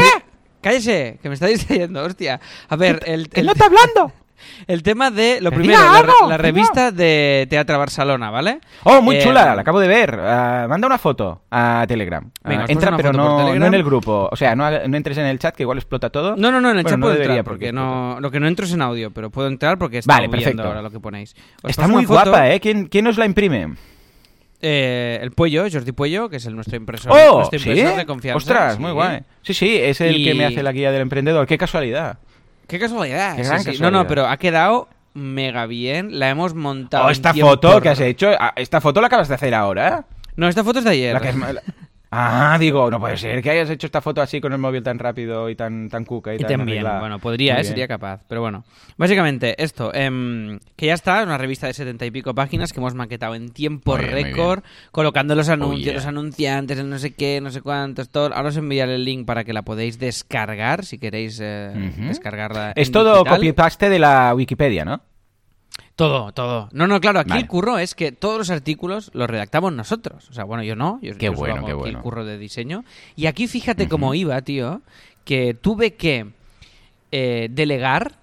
[0.61, 2.39] cállese, que me está distrayendo, hostia.
[2.67, 4.11] A ver, el, Que el, no está hablando.
[4.67, 8.59] el tema de lo primero, la, algo, la revista de Teatro Barcelona, ¿vale?
[8.83, 10.19] Oh, muy Eh, chula, la acabo de ver.
[10.19, 12.29] Ah, manda una foto a Telegram.
[12.43, 14.29] Venga, os entra, pero no, no en el grupo.
[14.31, 16.35] O sea, no, no entres en el chat, que igual explota todo.
[16.35, 18.39] No, no, no, en el Bueno, chat no puedo entrar, porque porque no, lo que
[18.39, 20.63] no entro es en audio, pero puedo entrar porque está Vale, perfecto.
[20.63, 21.35] ahora lo que ponéis.
[21.63, 22.59] Os Está muy foto, guapa, ¿eh?
[22.59, 23.75] ¿Quién, quién nos la imprime?
[24.63, 27.37] eh, el Puello, Jordi Puello, que es el nuestro impresor, ¡Oh!
[27.37, 27.69] nuestro ¿Sí?
[27.73, 28.37] de confianza.
[28.37, 28.79] Ostras, sí.
[28.81, 29.21] muy guay.
[29.41, 31.47] Sí, sí, es el Y- que me hace la guía del emprendedor.
[31.47, 32.19] Qué casualidad.
[32.67, 33.35] Qué casualidad.
[33.35, 33.65] Qué sí, gran sí.
[33.65, 33.91] casualidad.
[33.91, 36.19] No, no, pero ha quedado mega bien.
[36.19, 37.05] La hemos montado.
[37.05, 40.05] Oh, esta foto que has hecho, ah, esta foto la acabas de hacer ahora.
[40.35, 41.13] No, esta foto es de ayer.
[41.13, 41.35] La que es
[42.13, 44.99] Ah, digo, no puede ser que hayas hecho esta foto así con el móvil tan
[44.99, 48.21] rápido y tan, tan cuca y, Y tan bueno, podría, eh, sería capaz.
[48.27, 48.65] Pero bueno,
[48.97, 52.95] básicamente esto, em, que ya está, una revista de setenta y pico páginas que hemos
[52.95, 55.93] maquetado en tiempo Muy bien, muy récord, colocando los anuncios, yeah.
[55.93, 58.33] los anunciantes, el no sé qué, no sé cuántos, todo.
[58.33, 62.73] Ahora os enviaré el link para que la podáis descargar, si queréis eh, descargarla.
[62.75, 65.01] Es en todo copy-paste de la Wikipedia, ¿no?
[66.01, 66.67] Todo, todo.
[66.71, 67.41] No, no, claro, aquí Vale.
[67.43, 70.27] el curro es que todos los artículos los redactamos nosotros.
[70.31, 71.97] O sea, bueno, yo no, yo, Qué yo bueno, qué aquí bueno.
[71.99, 72.83] el curro de diseño.
[73.15, 74.81] Y aquí fíjate cómo iba, tío,
[75.25, 76.25] que tuve que
[77.11, 78.13] eh, delegar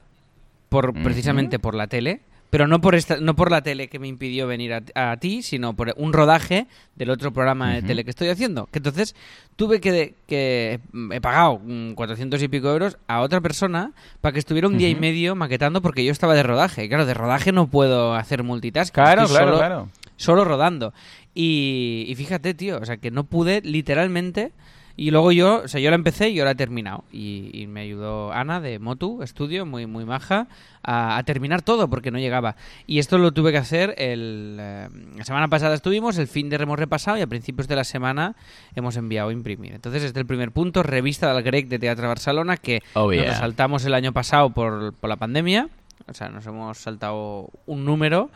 [0.68, 4.08] por precisamente por la tele, pero no por esta, no por la tele que me
[4.08, 8.10] impidió venir a, a ti, sino por un rodaje del otro programa de tele que
[8.10, 8.66] estoy haciendo.
[8.66, 9.14] Que entonces
[9.56, 10.80] tuve que, que
[11.12, 14.88] he pagado mm, 400 y pico euros a otra persona para que estuviera un día
[14.88, 16.84] y medio maquetando porque yo estaba de rodaje.
[16.84, 18.94] Y claro, de rodaje no puedo hacer multitasking.
[18.94, 19.88] Claro, claro, solo, claro.
[20.16, 20.94] solo rodando.
[21.34, 24.52] Y, y fíjate, tío, o sea, que no pude literalmente.
[24.98, 27.04] Y luego yo, o sea, yo la empecé y yo la he terminado.
[27.12, 30.48] Y, y me ayudó Ana de Motu Studio, muy, muy maja,
[30.82, 32.56] a, a terminar todo porque no llegaba.
[32.84, 36.56] Y esto lo tuve que hacer el, eh, la semana pasada estuvimos, el fin de
[36.56, 38.34] hemos repasado y a principios de la semana
[38.74, 39.72] hemos enviado a imprimir.
[39.72, 43.22] Entonces, este es el primer punto, revista del Grec de Teatro Barcelona, que Oh, nos
[43.22, 43.34] yeah.
[43.36, 45.68] saltamos el año pasado por, por la pandemia.
[46.08, 48.30] O sea, nos hemos saltado un número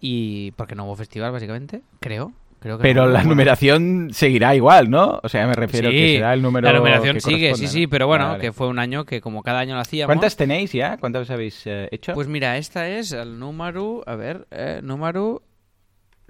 [0.00, 2.32] y porque no hubo festival, básicamente, creo.
[2.64, 5.20] Creo que Pero no, la numeración seguirá igual, ¿no?
[5.22, 7.86] O sea, me refiero Sí, que será el número La numeración que sigue, sí, sí,
[7.86, 8.40] pero bueno, Vale.
[8.40, 10.08] que fue un año que como cada año lo hacíamos.
[10.08, 10.96] ¿Cuántas tenéis ya?
[10.96, 12.14] ¿Cuántas habéis eh, hecho?
[12.14, 15.42] Pues mira, esta es el número, a ver, eh, número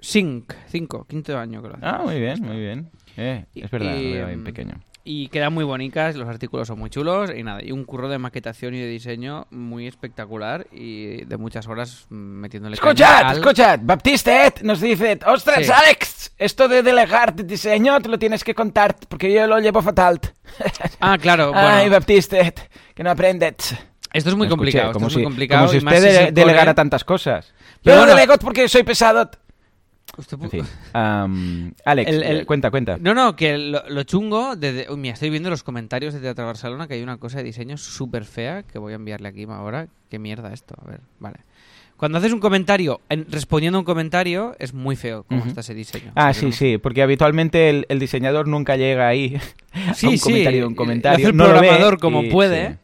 [0.01, 1.77] 5, 5, quinto año creo.
[1.81, 2.89] Ah, muy bien, muy bien.
[3.15, 4.73] Eh, es verdad, Y, lo veo bien mm, pequeño.
[5.07, 8.17] Y quedan muy bonitas, los artículos son muy chulos y nada, y un curro de
[8.17, 14.63] maquetación y de diseño muy espectacular y de muchas horas metiéndole Escuchad, al- escuchad, Baptistet
[14.63, 15.71] nos dice, ostras, Sí.
[15.71, 19.83] Alex, esto de delegar de diseño te lo tienes que contar porque yo lo llevo
[19.83, 20.19] fatal.
[20.99, 23.75] Ah, claro, bueno, Ay, Baptistet, que no aprendes.
[24.11, 26.31] esto es muy Escuché, complicado, esto como es si, muy complicado Como si usted de-
[26.31, 27.53] delegara tantas cosas.
[27.83, 29.29] Pero Yo delego porque soy pesado.
[30.41, 32.97] En fin, Alex, El- el- cuenta, cuenta.
[32.99, 36.19] No, no, que lo, lo chungo, de, de- uy, mira, estoy viendo los comentarios de
[36.19, 39.45] Teatro Barcelona que hay una cosa de diseño súper fea que voy a enviarle aquí
[39.49, 39.87] ahora.
[40.09, 40.75] ¿Qué mierda esto?
[40.83, 41.37] A ver, vale.
[41.97, 45.73] Cuando haces un comentario, en- respondiendo a un comentario, es muy feo cómo está ese
[45.73, 46.11] diseño.
[46.15, 49.37] Ah, sí, no- sí, porque habitualmente el, el diseñador nunca llega ahí
[49.95, 51.17] Sí, a un sí, comentario, un comentario.
[51.17, 52.77] hace el no lo ve programador como y- puede.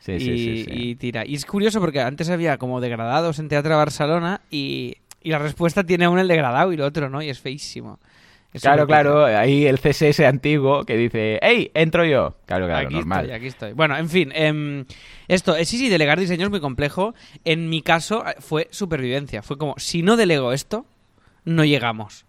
[0.00, 0.70] Sí, sí, y, sí, sí, sí.
[0.72, 1.26] y tira.
[1.26, 5.84] Y es curioso porque antes había como degradados en Teatro Barcelona y, y la respuesta
[5.84, 7.98] tiene aún el degradado y el otro no, y es feísimo.
[8.52, 12.34] Es Claro, claro, ahí el CSS antiguo que dice, ¡Hey, entro yo!
[12.46, 13.26] Claro, claro, aquí normal.
[13.26, 13.72] estoy, aquí estoy.
[13.74, 14.84] Bueno, en fin, em,
[15.28, 17.14] esto, eh, sí, sí, delegar diseño es muy complejo.
[17.44, 19.42] En mi caso eh, fue supervivencia.
[19.42, 20.84] Fue como, si no delego esto,
[21.44, 22.24] no llegamos.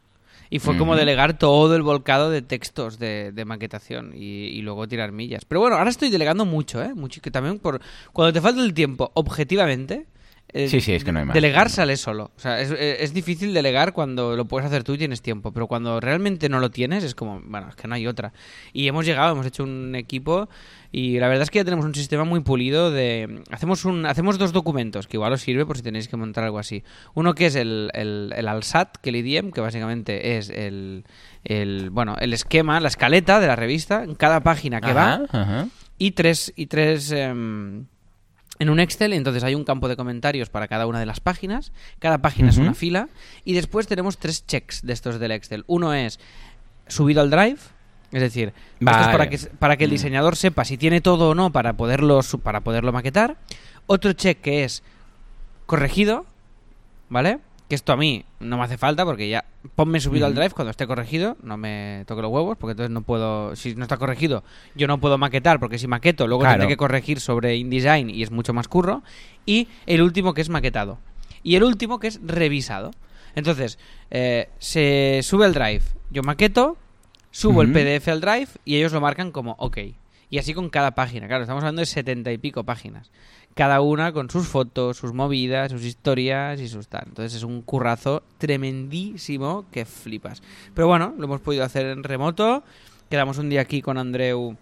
[0.51, 4.85] Y fue como delegar todo el volcado de textos de, de maquetación y, y luego
[4.85, 5.45] tirar millas.
[5.45, 6.93] Pero bueno, ahora estoy delegando mucho, ¿eh?
[6.93, 7.79] Mucho, que también por...
[8.11, 10.07] Cuando te falta el tiempo, objetivamente...
[10.53, 11.33] eh, Sí, sí, es que no hay más.
[11.33, 12.31] Delegar sale solo.
[12.35, 15.51] O sea, es, es difícil delegar cuando lo puedes hacer tú y tienes tiempo.
[15.51, 18.33] Pero cuando realmente no lo tienes, es como, bueno, es que no hay otra.
[18.73, 20.49] Y hemos llegado, hemos hecho un equipo
[20.91, 23.43] y la verdad es que ya tenemos un sistema muy pulido de...
[23.49, 26.59] Hacemos, un, hacemos dos documentos que igual os sirve por si tenéis que montar algo
[26.59, 26.83] así.
[27.13, 31.05] Uno que es el, el, el ALSAT, que le diem, que básicamente es el,
[31.45, 35.67] el, bueno, el esquema, la escaleta de la revista, en cada página que va Ajá,
[35.97, 37.85] y tres, y tres em,
[38.61, 41.71] en un Excel, entonces hay un campo de comentarios para cada una de las páginas,
[41.97, 43.09] cada página es una fila,
[43.43, 45.63] y después tenemos tres checks de estos del Excel.
[45.65, 46.19] Uno es
[46.87, 47.57] subido al Drive,
[48.11, 49.93] es decir, esto es para que, para que el Mm.
[49.93, 53.35] diseñador sepa si tiene todo o no para poderlo, para poderlo maquetar.
[53.87, 54.83] Otro check que es
[55.65, 56.27] corregido,
[57.09, 57.39] ¿vale?
[57.71, 60.71] Que esto a mí no me hace falta porque ya ponme subido al drive cuando
[60.71, 64.43] esté corregido, no me toque los huevos porque entonces no puedo, si no está corregido,
[64.75, 66.55] yo no puedo maquetar porque si maqueto luego Claro.
[66.55, 69.03] tendré que corregir sobre InDesign y es mucho más curro.
[69.45, 70.99] Y el último que es maquetado.
[71.43, 72.91] Y el último que es revisado.
[73.35, 73.79] Entonces,
[74.09, 76.75] eh, se sube al drive, yo maqueto,
[77.29, 77.71] subo el.
[77.71, 79.77] PDF al drive y ellos lo marcan como OK.
[80.29, 81.27] Y así con cada página.
[81.27, 83.11] Claro, estamos hablando de setenta y pico páginas.
[83.55, 87.03] Cada una con sus fotos, sus movidas, sus historias y sus tal.
[87.07, 90.41] Entonces es un currazo tremendísimo que flipas.
[90.73, 92.63] Pero bueno, lo hemos podido hacer en remoto.
[93.09, 94.55] Quedamos un día aquí con Andreu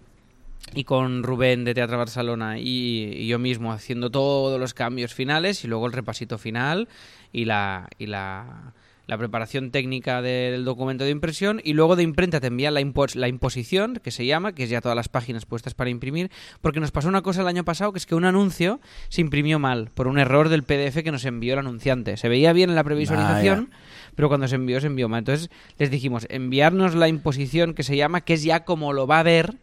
[0.74, 5.68] y con Rubén de Teatro Barcelona y, yo mismo haciendo todos los cambios finales y
[5.68, 6.88] luego el repasito final
[7.32, 8.74] y la, y la,
[9.10, 13.16] la preparación técnica del documento de impresión y luego de imprenta te envían la, impo-
[13.16, 16.30] la imposición, que se llama, que es ya todas las páginas puestas para imprimir,
[16.62, 19.58] porque nos pasó una cosa el año pasado, que es que un anuncio se imprimió
[19.58, 22.18] mal por un error del PDF que nos envió el anunciante.
[22.18, 23.70] Se veía bien en la previsualización,
[24.16, 25.20] pero cuando se envió se envió mal.
[25.20, 29.20] Entonces les dijimos, enviarnos la imposición que se llama, que es ya como lo va
[29.20, 29.56] a ver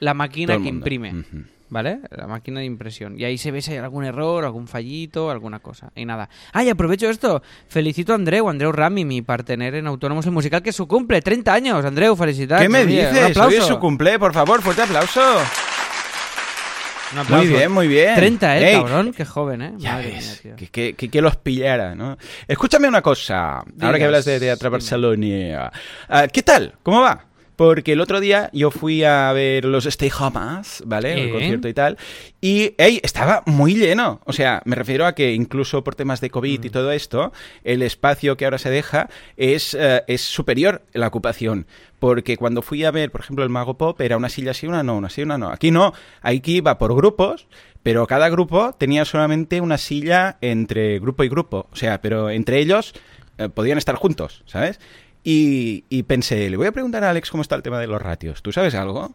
[0.00, 1.12] la máquina que imprime.
[1.70, 2.00] ¿Vale?
[2.10, 3.18] La máquina de impresión.
[3.18, 5.90] Y ahí se ve si hay algún error, algún fallito, alguna cosa.
[5.94, 6.28] Y nada.
[6.52, 7.42] ¡Ay, aprovecho esto!
[7.68, 11.22] Felicito a Andreu, Andreu Rami, mi partener en Autónomos el Musical, que es su cumple,
[11.22, 11.84] 30 años.
[11.84, 12.62] Andreu, felicidades.
[12.64, 13.12] ¿Qué me Oye, dices?
[13.12, 13.48] Un aplauso.
[13.48, 15.20] Hoy es su cumple, por favor, fuerte aplauso.
[17.12, 17.44] Un aplauso.
[17.46, 18.14] Muy bien, muy bien.
[18.14, 19.12] 30, ¿eh, Ey, cabrón?
[19.12, 19.72] Qué joven, ¿eh?
[19.78, 20.56] Ya Madre ves, mía, tío.
[20.56, 22.16] que, que- que- que los pillara, ¿no?
[22.46, 24.70] Escúchame una cosa, ahora que hablas de Teatro.
[24.70, 25.72] Barcelona.
[26.08, 26.74] Ah, ¿Qué tal?
[26.84, 27.26] ¿Cómo va?
[27.60, 31.12] Porque el otro día yo fui a ver los Stay Homas, ¿vale?
[31.12, 31.30] El ¿Eh?
[31.30, 31.98] concierto y tal.
[32.40, 34.22] Y, ey, estaba muy lleno.
[34.24, 36.64] O sea, me refiero a que incluso por temas de COVID Mm.
[36.64, 41.08] y todo esto, el espacio que ahora se deja es, eh, es superior en la
[41.08, 41.66] ocupación.
[41.98, 44.82] Porque cuando fui a ver, por ejemplo, el Mago Pop, era una silla así, una
[44.82, 45.50] no, una así, una no.
[45.50, 45.92] Aquí no,
[46.22, 47.46] aquí iba por grupos,
[47.82, 51.68] pero cada grupo tenía solamente una silla entre grupo y grupo.
[51.70, 52.94] O sea, pero entre ellos
[53.36, 54.80] eh, podían estar juntos, ¿sabes?
[55.22, 58.00] Y, y pensé, le voy a preguntar a Alex cómo está el tema de los
[58.00, 58.42] ratios.
[58.42, 59.14] ¿Tú sabes algo?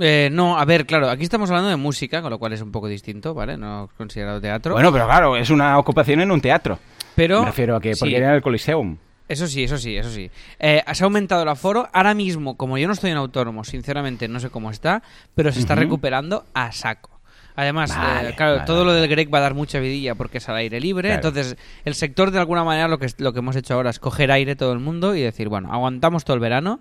[0.00, 2.72] Eh, no, a ver, claro, aquí estamos hablando de música, con lo cual es un
[2.72, 3.56] poco distinto, ¿vale?
[3.56, 4.72] No considerado teatro.
[4.74, 6.78] Bueno, pero claro, es una ocupación en un teatro.
[7.14, 7.40] pero...
[7.40, 8.16] Me refiero a que, porque sí.
[8.16, 8.96] era el Coliseum.
[9.28, 10.30] Eso sí, eso sí, eso sí.
[10.58, 11.88] Eh, se ha aumentado el aforo.
[11.92, 15.02] Ahora mismo, como yo no estoy en autónomo, sinceramente no sé cómo está,
[15.34, 17.11] pero se está recuperando a saco.
[17.54, 20.38] Además, Vale, eh, claro, vale, todo lo del Greg va a dar mucha vidilla porque
[20.38, 21.08] es al aire libre.
[21.08, 21.28] Claro.
[21.28, 24.30] Entonces, el sector de alguna manera lo que, lo que hemos hecho ahora es coger
[24.32, 26.80] aire todo el mundo y decir, bueno, aguantamos todo el verano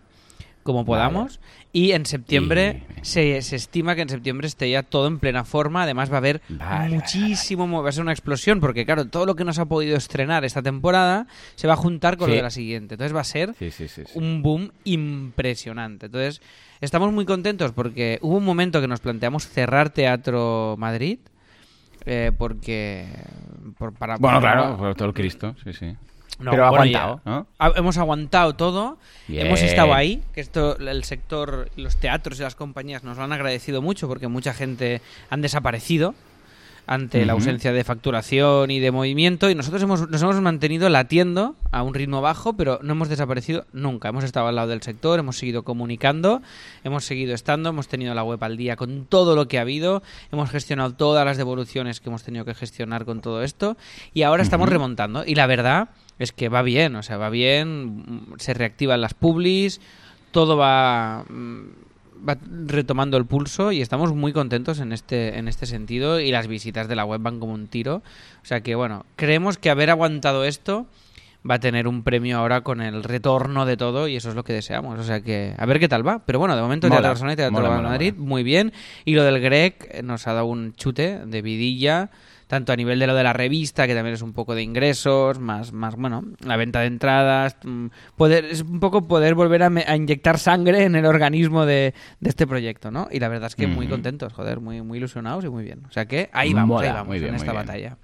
[0.64, 1.40] como podamos
[1.74, 5.44] y en septiembre Y- se, se estima que en septiembre esté ya todo en plena
[5.44, 9.06] forma además va a haber Vale, muchísimo mo- va a ser una explosión porque claro
[9.06, 12.36] todo lo que nos ha podido estrenar esta temporada se va a juntar con lo
[12.36, 13.72] de la siguiente entonces va a ser sí.
[13.72, 13.88] sí.
[14.16, 16.08] un boom impresionante.
[16.08, 16.42] Entonces,
[16.82, 21.20] estamos muy contentos porque hubo un momento que nos planteamos cerrar Teatro Madrid.
[22.06, 23.06] eh, porque.
[23.78, 25.96] por- para, Bueno, para- claro, por todo el Cristo, sí, sí.
[26.40, 27.32] No, pero bueno, aguantado, ya.
[27.32, 27.48] ¿no?
[27.60, 29.48] Ha- Hemos aguantado todo, Bien.
[29.48, 33.34] hemos estado ahí, que esto el sector, los teatros y las compañías nos lo han
[33.34, 36.16] agradecido mucho porque mucha gente han desaparecido
[36.88, 37.42] ante la Ujú.
[37.44, 41.94] ausencia de facturación y de movimiento y nosotros hemos, nos hemos mantenido latiendo a un
[41.94, 44.10] ritmo bajo, pero no hemos desaparecido nunca.
[44.10, 46.42] Hemos estado al lado del sector, hemos seguido comunicando,
[46.84, 50.02] hemos seguido estando, hemos tenido la web al día con todo lo que ha habido,
[50.32, 53.78] hemos gestionado todas las devoluciones que hemos tenido que gestionar con todo esto
[54.14, 54.74] y ahora estamos Ujú.
[54.74, 55.90] remontando y la verdad
[56.24, 59.82] es que va bien, o sea, va bien, se reactivan las publis,
[60.32, 65.66] todo va, mm, va retomando el pulso y estamos muy contentos en este, en este
[65.66, 68.04] sentido y las visitas de la web van como un tiro.
[68.44, 70.86] O sea que bueno, creemos que haber aguantado esto
[71.50, 74.44] va a tener un premio ahora con el retorno de todo y eso es lo
[74.44, 75.00] que deseamos.
[75.00, 76.20] O sea que a ver qué tal va.
[76.26, 78.74] Pero bueno, de momento Mola, Teatro y Teatro mola, mola, Madrid, muy bien.
[79.06, 82.10] Y lo del Greg eh, nos ha dado un chute de vidilla
[82.48, 85.40] tanto a nivel de lo de la revista, que también es un poco de ingresos,
[85.40, 87.86] más, más bueno, la venta de entradas, mm,
[88.18, 91.94] poder, es un poco poder volver a, me- a inyectar sangre en el organismo de,
[92.20, 93.08] de este proyecto, ¿no?
[93.10, 95.84] Y la verdad es que muy contentos, joder, muy, muy ilusionados y muy bien.
[95.88, 97.98] O sea que ahí vamos, ahí vamos, muy bien, en esta batalla.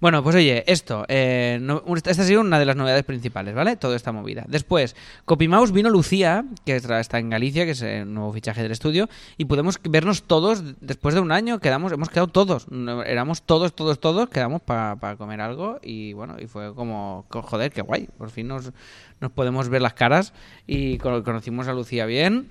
[0.00, 1.60] Bueno, pues oye, esto, eh,
[1.94, 3.76] esta ha sido una de las novedades principales, ¿vale?
[3.76, 4.46] Toda esta movida.
[4.48, 9.10] Después, Copymouse vino Lucía, que está en Galicia, que es el nuevo fichaje del estudio,
[9.36, 12.66] y podemos vernos todos, después de un año, quedamos, hemos quedado todos,
[13.04, 17.70] éramos todos, todos, todos, quedamos para comer algo, y bueno, y fue como, co- joder,
[17.70, 18.72] qué guay, por fin nos,
[19.20, 20.32] nos podemos ver las caras,
[20.66, 22.48] y cono- conocimos a Lucía bien,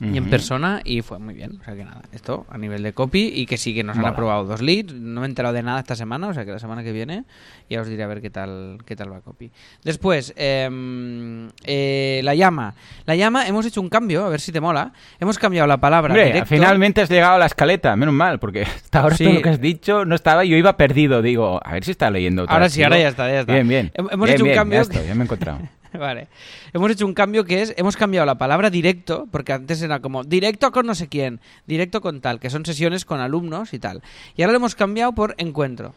[0.00, 1.58] y en persona y fue muy bien.
[1.60, 4.04] O sea que nada, esto a nivel de copy y que sí que nos han
[4.04, 4.92] aprobado dos leads.
[4.92, 7.24] No me he enterado de nada esta semana, o sea que la semana que viene
[7.70, 9.50] ya os diré a ver qué tal qué tal va copy.
[9.84, 12.74] Después, em, eh, la llama.
[13.06, 14.92] La llama, hemos hecho un cambio, a ver si te mola.
[15.18, 16.46] Hemos cambiado la palabra Hombre, directo.
[16.48, 19.24] finalmente has llegado a la escaleta, menos mal, porque hasta ahora Sí.
[19.24, 22.10] todo lo que has dicho no estaba, yo iba perdido, digo, a ver si está
[22.10, 23.52] leyendo Ahora sí, ahora ya está, ya está.
[23.54, 23.92] Bien, bien.
[23.94, 25.58] Hem- hemos Bien, hecho un bien, cambio Ya, que- estoy, ya me he encontrado.
[26.00, 26.28] Vale.
[26.72, 30.24] Hemos hecho un cambio que es, hemos cambiado la palabra directo, porque antes era como
[30.24, 34.02] directo con no sé quién, directo con tal, que son sesiones con alumnos y tal.
[34.36, 35.94] Y ahora lo hemos cambiado por encuentro.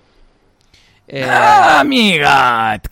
[1.11, 1.83] Eh, ¡Ah!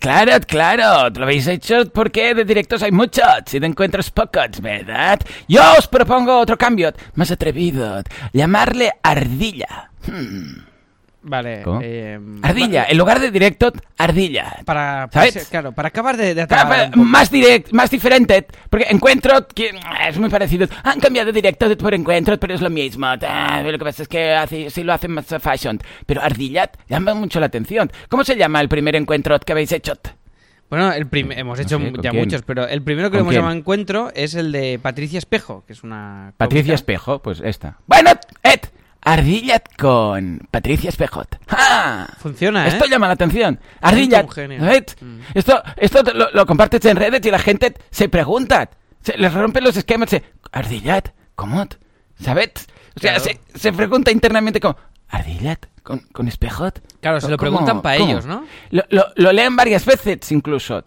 [0.00, 1.10] Claro, claro.
[1.10, 5.20] Lo habéis hecho porque de directos hay muchos y de encuentros pocos, ¿verdad?
[5.46, 8.02] Yo os propongo otro cambio, más atrevido.
[8.32, 9.90] Llamarle ardilla.
[10.04, 10.67] Hmm.
[11.22, 11.62] Vale.
[11.82, 12.86] Eh, Ardilla.
[12.88, 14.56] En lugar de directo, ardilla.
[14.64, 15.34] Para, ¿Sabes?
[15.34, 19.70] para- claro, para acabar de, de Claro, más direct, más diferente, porque encuentro que
[20.08, 20.66] es muy parecido.
[20.84, 23.06] Han cambiado directo por encuentro, pero es lo mismo.
[23.06, 25.80] Ah, lo que pasa es que así, sí lo hacen más fashion.
[26.06, 27.90] Pero ardillat llama mucho la atención.
[28.08, 29.94] ¿Cómo se llama el primer encuentro que habéis hecho?
[30.70, 32.24] Bueno, el hemos hecho sé, mu- ¿con ya quién?
[32.24, 33.40] muchos, pero el primero que ¿Con hemos quién?
[33.40, 36.34] llamado encuentro es el de Patricia Espejo, que es una...
[36.36, 36.74] Patricia cómica.
[36.74, 37.78] Espejo, pues esta.
[37.86, 38.10] Bueno,
[38.42, 38.60] Ed,
[39.12, 41.38] Ardillat con Patricia Espejot.
[41.48, 42.08] ¡Ja!
[42.18, 42.68] Funciona, ¿eh?
[42.68, 43.58] Esto llama la atención.
[43.80, 44.26] Ardillat.
[44.38, 45.20] Ed, Mm.
[45.34, 48.68] Esto, esto lo, lo compartes en redes y la gente se pregunta.
[49.02, 50.10] Se les rompen los esquemas.
[50.10, 51.66] Se, Ardillat, ¿cómo?
[52.20, 52.50] ¿Sabes?
[52.96, 53.24] O sea, Claro.
[53.24, 54.76] se, se pregunta internamente como,
[55.08, 56.82] ¿Ardillat con, con Espejot?
[57.00, 58.44] Claro, se lo preguntan para ellos, ¿no?
[58.70, 60.82] Lo, lo- lo leen varias veces incluso.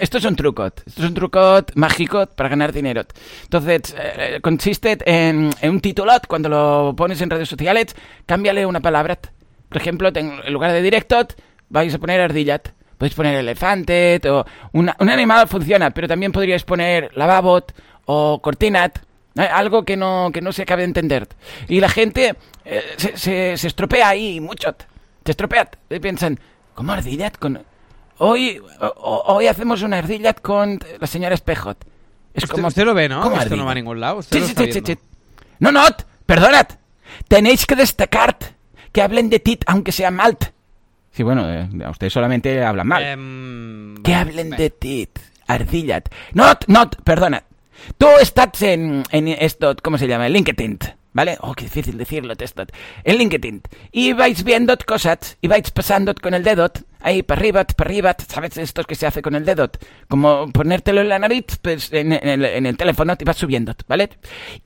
[0.00, 3.02] Esto es un trucot, esto es un trucot mágico para ganar dinero.
[3.44, 7.94] Entonces, eh, consiste en, un titulot, cuando lo pones en redes sociales,
[8.26, 9.18] cámbiale una palabra.
[9.68, 11.34] Por ejemplo, en lugar de directot,
[11.68, 12.68] vais a poner ardillat.
[12.98, 17.72] Podéis poner elefante o un animal funciona, pero también podríais poner lavabot
[18.06, 18.98] o cortinat.
[19.36, 19.42] ¿eh?
[19.42, 21.28] Algo que no, que no se acabe de entender.
[21.68, 24.74] Y la gente eh, se, se- se estropea ahí mucho.
[25.24, 25.68] Se estropea.
[26.00, 26.40] Piensan,
[26.74, 27.60] ¿cómo ardillat con...?
[28.18, 31.84] Hoy, o- hoy hacemos una ardillat con la señora Espejot.
[32.34, 32.68] Es Usted, como...
[32.68, 33.20] usted lo ve, ¿no?
[33.22, 33.64] ¿Cómo Esto no ardilla?
[33.64, 34.18] va a ningún lado.
[34.18, 34.98] Usted lo.
[35.58, 35.84] No, no,
[36.26, 36.66] perdonad.
[37.28, 38.36] Tenéis que destacar
[38.92, 40.44] que hablen de tit, aunque sea malt.
[41.12, 43.02] Sí, bueno, eh, ustedes solamente hablan mal.
[43.02, 46.08] Em, que hablen de tit, ardillat.
[46.32, 47.42] Not, not, perdonad.
[47.96, 50.28] Tú estás en, en esto, ¿cómo se llama?
[50.28, 50.78] LinkedIn,
[51.16, 51.38] ¿vale?
[51.40, 52.66] Oh, qué difícil decirlo, esto.
[53.02, 53.62] En LinkedIn.
[53.90, 58.16] Y vais viendo cosas y vais pasando con el dedo, ahí para arriba, para arriba,
[58.28, 58.58] ¿sabes?
[58.58, 59.70] Esto que se hace con el dedo.
[60.08, 64.10] Como ponértelo en la nariz, pues en, en el teléfono te vas subiendo, ¿vale?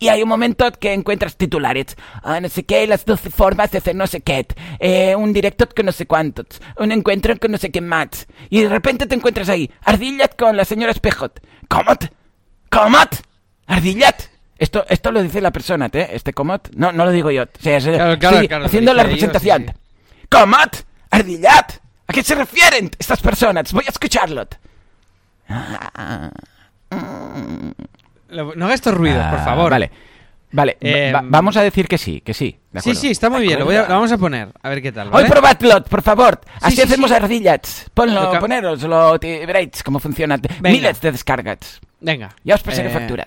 [0.01, 1.97] Y hay un momento que encuentras titulares.
[2.25, 4.45] Ah, no sé qué, las 12 formas de hacer no sé qué.
[4.81, 6.47] Eh, un directo con no sé cuántos.
[6.79, 8.27] Un encuentro con no sé qué más.
[8.49, 9.71] Y de repente te encuentras ahí.
[9.85, 11.41] Ardillat con la señora Espejot.
[11.69, 11.93] ¿Cómo?
[12.71, 12.99] ¿Cómo?
[13.69, 14.40] Ardillat.
[14.61, 16.11] Esto, esto lo dice la persona, ¿eh?
[16.13, 16.69] Este comot.
[16.77, 17.45] No, no lo digo yo.
[17.45, 19.67] O sea, es- Claro, claro, estoy claro, haciendo la representación.
[19.67, 20.85] sí, ¿Comot?
[21.11, 21.73] Ardillat.
[22.07, 23.73] ¿A qué se refieren estas personas?
[23.73, 24.47] Voy a escucharlo.
[28.29, 29.71] Lo- No hagas estos ruidos, por Ah, favor.
[29.71, 29.91] Vale.
[30.53, 32.59] Vale, Em, va- vamos a decir que sí, que sí.
[32.73, 33.61] de Sí, sí, está muy bien.
[33.61, 33.95] Lo, voy a- acuerdo.
[33.95, 34.49] lo vamos a poner.
[34.63, 35.07] A ver qué tal.
[35.07, 35.29] Hoy ¿vale?
[35.29, 36.41] probadlo, por favor.
[36.61, 37.17] Así sí, hacemos sí.
[37.17, 37.87] ardillats.
[37.95, 40.39] Ponlo, Lo que- ponéroslo, y veréis cómo funciona.
[40.61, 41.81] Miles de descargas.
[42.01, 42.31] Venga.
[42.43, 43.25] Ya os pasaré Eh, factura.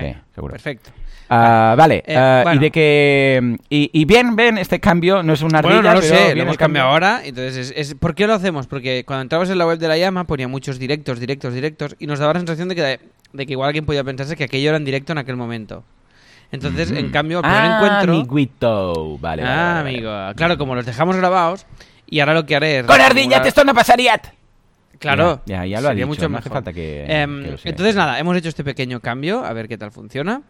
[0.00, 0.52] Sí, seguro.
[0.52, 0.90] Perfecto.
[1.30, 2.58] Ah, vale, Eh, ah, bueno.
[2.60, 3.56] y de que...
[3.68, 6.34] Y, y bien, ven, este cambio no es una ardilla, Bueno, no lo pero sé,
[6.34, 6.58] lo hemos cambio.
[6.58, 7.20] cambiado ahora.
[7.24, 8.66] Entonces, es, es- ¿por qué lo hacemos?
[8.66, 12.06] Porque cuando entrabas en la web de la llama ponía muchos directos, directos, directos y
[12.06, 13.00] nos daba la sensación de que,
[13.34, 15.84] de que igual alguien podía pensarse que aquello era en directo en aquel momento.
[16.50, 18.12] Entonces, en cambio, el primer ah, encuentro...
[18.14, 19.18] amiguito.
[19.18, 19.80] Vale, ah, vale, vale.
[20.14, 20.34] amigo.
[20.36, 21.66] Claro, como los dejamos grabados
[22.08, 22.86] y ahora lo que haré es...
[22.86, 24.18] Con ardillat reformular- esto no pasaría.
[24.98, 26.56] Claro, Ya, ya, ya lo ha sería dicho, mucho no hace mejor.
[26.56, 27.70] falta que- Em, que lo sea.
[27.70, 30.42] entonces nada, hemos hecho este pequeño cambio, a ver qué tal funciona.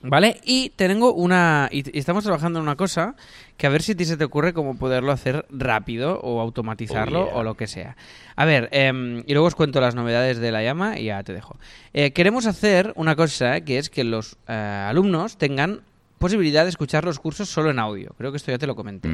[0.00, 0.40] ¿Vale?
[0.44, 1.68] Y tengo una.
[1.72, 3.16] Y, estamos trabajando en una cosa
[3.56, 7.22] que a ver si a ti se te ocurre cómo poderlo hacer rápido o automatizarlo
[7.22, 7.34] Oh, yeah.
[7.34, 7.96] o lo que sea.
[8.36, 11.32] A ver, em, y luego os cuento las novedades de la llama y ya te
[11.32, 11.58] dejo.
[11.94, 14.52] Eh, queremos hacer una cosa que es que los eh,
[14.88, 15.80] alumnos tengan
[16.18, 18.14] posibilidad de escuchar los cursos solo en audio.
[18.18, 19.08] Creo que esto ya te lo comenté.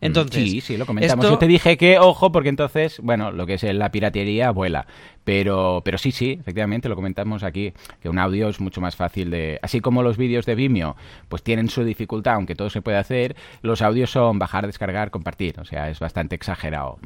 [0.00, 1.24] Entonces, sí, sí, lo comentamos.
[1.24, 4.86] esto- Yo te dije que, ojo, porque entonces, bueno, lo que es la piratería vuela.
[5.24, 9.30] Pero, pero sí, sí, efectivamente, lo comentamos aquí, que un audio es mucho más fácil
[9.30, 9.58] de...
[9.62, 10.96] Así como los vídeos de Vimeo,
[11.28, 15.60] pues tienen su dificultad, aunque todo se puede hacer, los audios son bajar, descargar, compartir.
[15.60, 16.98] O sea, es bastante exagerado.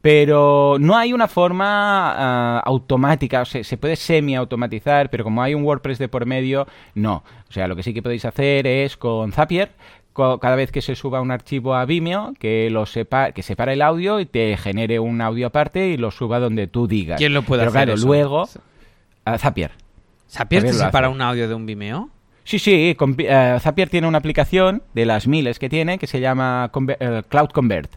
[0.00, 1.64] Pero no hay una forma
[2.58, 6.66] ah, automática, o sea, se puede semi-automatizar, pero como hay un WordPress de por medio,
[6.94, 7.24] no.
[7.48, 9.70] O sea, lo que sí que podéis hacer es con Zapier,
[10.14, 13.82] cada vez que se suba un archivo a Vimeo, que lo sepa, que separe el
[13.82, 17.18] audio y te genere un audio aparte y lo suba donde tú digas.
[17.18, 18.06] ¿Quién lo puede Pero hacer claro, eso?
[18.06, 18.48] luego
[19.24, 19.72] a Zapier.
[20.28, 21.14] ¿Zapier te Zapier lo separa hace.
[21.16, 22.10] un audio de un Vimeo?
[22.44, 26.20] Sí, sí, con- eh, Zapier tiene una aplicación de las miles que tiene que se
[26.20, 27.90] llama Conver- eh, Cloud Convert.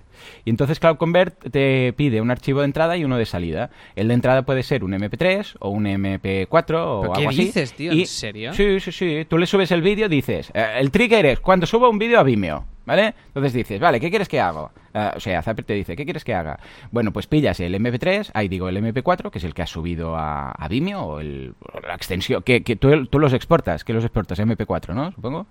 [0.45, 3.69] Y entonces Cloud Convert te pide un archivo de entrada y uno de salida.
[3.95, 7.45] El de entrada puede ser un MP3 o un MP4 o ¿Pero algo qué así.
[7.45, 7.93] dices, tío?
[7.93, 8.53] Y- ¿En serio?
[8.53, 9.25] Sí, sí, sí.
[9.29, 12.23] Tú le subes el vídeo, dices, eh, el trigger es cuando subo un vídeo a
[12.23, 13.13] Vimeo, ¿vale?
[13.27, 14.69] Entonces dices, vale, ¿qué quieres que haga?
[14.93, 16.59] Eh, o sea, Zapier te dice, ¿qué quieres que haga?
[16.91, 20.15] Bueno, pues pillas el MP3, ahí digo el MP4, que es el que has subido
[20.15, 23.93] a, a Vimeo, o, el, o la extensión, que, que tú, tú los exportas, que
[23.93, 25.11] los exportas MP4, ¿no?
[25.11, 25.45] Supongo.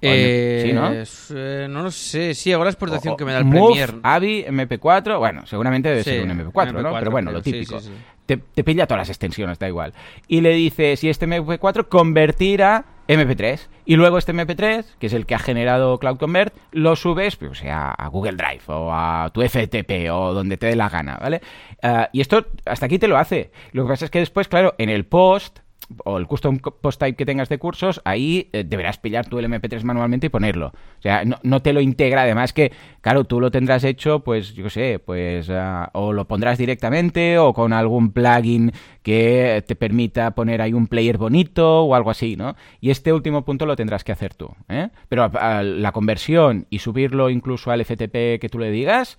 [0.00, 0.92] Eh, Sí, ¿no?
[0.92, 2.34] es, eh, no lo sé.
[2.34, 3.92] Sí, hago la exportación O- que me da el Move, Premiere.
[4.02, 6.90] AVI, MP4, bueno, seguramente debe Sí, ser un MP4, ¿no?
[6.90, 7.80] MP4, Pero bueno, lo típico.
[7.80, 7.90] sí.
[8.26, 9.94] Te, te pilla todas las extensiones, da igual.
[10.28, 13.68] Y le dices, si este MP4 convertir a MP3.
[13.86, 17.50] Y luego este MP3, que es el que ha generado Cloud Convert, lo subes, pues,
[17.52, 21.16] o sea, a Google Drive o a tu FTP o donde te dé la gana,
[21.18, 21.40] ¿vale?
[21.82, 23.50] Ah, y esto hasta aquí te lo hace.
[23.72, 25.60] Lo que pasa es que después, claro, en el post
[26.04, 29.82] o el custom post type que tengas de cursos, ahí eh, deberás pillar tu MP3
[29.82, 30.68] manualmente y ponerlo.
[30.68, 34.54] O sea, no, no, te lo integra, además que, claro, tú lo tendrás hecho, pues,
[34.54, 38.72] yo qué sé, pues, uh, o lo pondrás directamente o con algún plugin
[39.02, 42.54] que te permita poner ahí un player bonito o algo así, ¿no?
[42.80, 44.90] Y este último punto lo tendrás que hacer tú, ¿eh?
[45.08, 49.16] Pero a, a la conversión y subirlo incluso al FTP que tú le digas,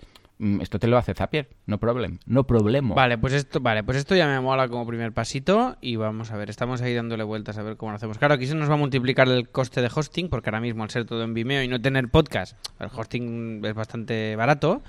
[0.60, 2.94] esto te lo hace Zapier, no problem, no problema.
[2.94, 6.36] Vale, pues esto, vale, pues esto ya me mola como primer pasito y vamos a
[6.36, 8.18] ver, estamos ahí dándole vueltas a ver cómo lo hacemos.
[8.18, 10.90] Claro, aquí se nos va a multiplicar el coste de hosting porque ahora mismo al
[10.90, 14.82] ser todo en Vimeo y no tener podcast, el hosting es bastante barato.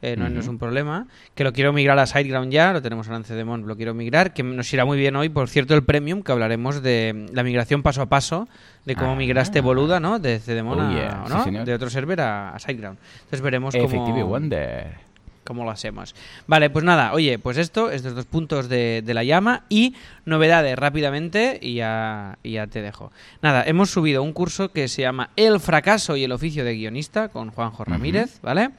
[0.00, 0.32] Eh, no, uh -huh.
[0.32, 1.06] no, es un problema.
[1.34, 4.32] Que lo quiero migrar a SiteGround ya, lo tenemos en Ancedemon, lo quiero migrar.
[4.32, 7.82] Que nos irá muy bien hoy, por cierto, el Premium, que hablaremos de la migración
[7.82, 8.48] paso a paso,
[8.84, 10.18] de cómo ah, migraste Boluda, ¿no?
[10.18, 11.24] De Cedemon oh, yeah.
[11.24, 11.44] a, ¿no?
[11.44, 12.98] sí, de otro server a, a SiteGround.
[13.24, 14.28] Entonces veremos cómo...
[14.28, 15.08] Wonder
[15.48, 16.14] cómo lo hacemos.
[16.46, 19.94] Vale, pues nada, oye, pues esto, estos dos puntos de, de la llama y
[20.26, 23.10] novedades rápidamente y ya, y ya, te dejo.
[23.40, 27.30] Nada, hemos subido un curso que se llama El fracaso y el oficio de guionista
[27.30, 28.42] con Juanjo Ramírez, uh -huh.
[28.42, 28.70] ¿vale?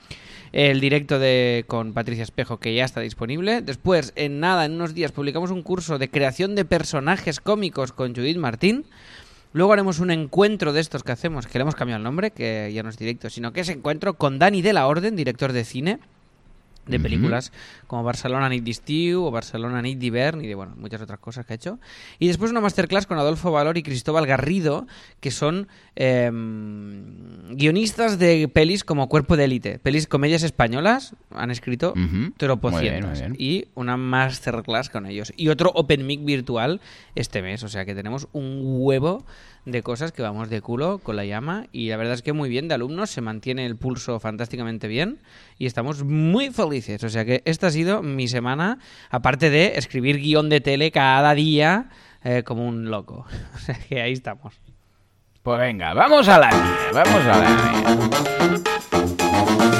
[0.51, 3.61] El directo de con Patricia Espejo que ya está disponible.
[3.61, 8.15] Después, en nada, en unos días, publicamos un curso de creación de personajes cómicos con
[8.15, 8.85] Judith Martín.
[9.51, 12.71] Luego haremos un encuentro de estos que hacemos, que le hemos cambiado el nombre, que
[12.73, 15.65] ya no es directo, sino que es encuentro con Dani de la Orden, director de
[15.65, 15.99] cine
[16.89, 17.87] de películas uh -huh.
[17.87, 21.53] como Barcelona Nit d'Estiu o Barcelona Nit d'Hivern y de bueno, muchas otras cosas que
[21.53, 21.79] ha hecho.
[22.19, 24.87] Y después una masterclass con Adolfo Valor y Cristóbal Garrido,
[25.19, 26.29] que son eh,
[27.51, 32.33] guionistas de pelis como Cuerpo de Élite, pelis comedias españolas, han escrito uh -huh.
[32.37, 33.23] tropocientas.
[33.37, 35.31] Y una masterclass con ellos.
[35.35, 36.81] Y otro Open Mic virtual
[37.15, 39.25] este mes, o sea que tenemos un huevo
[39.65, 42.49] de cosas que vamos de culo con la llama y la verdad es que muy
[42.49, 45.19] bien de alumnos, se mantiene el pulso fantásticamente bien
[45.57, 47.03] y estamos muy felices.
[47.03, 48.79] O sea que esta ha sido mi semana,
[49.09, 51.89] aparte de escribir guion de tele cada día
[52.23, 53.25] eh, como un loco.
[53.55, 54.59] O sea que ahí estamos.
[55.43, 56.49] Pues venga, vamos a la
[56.93, 57.37] vamos a
[59.67, 59.78] la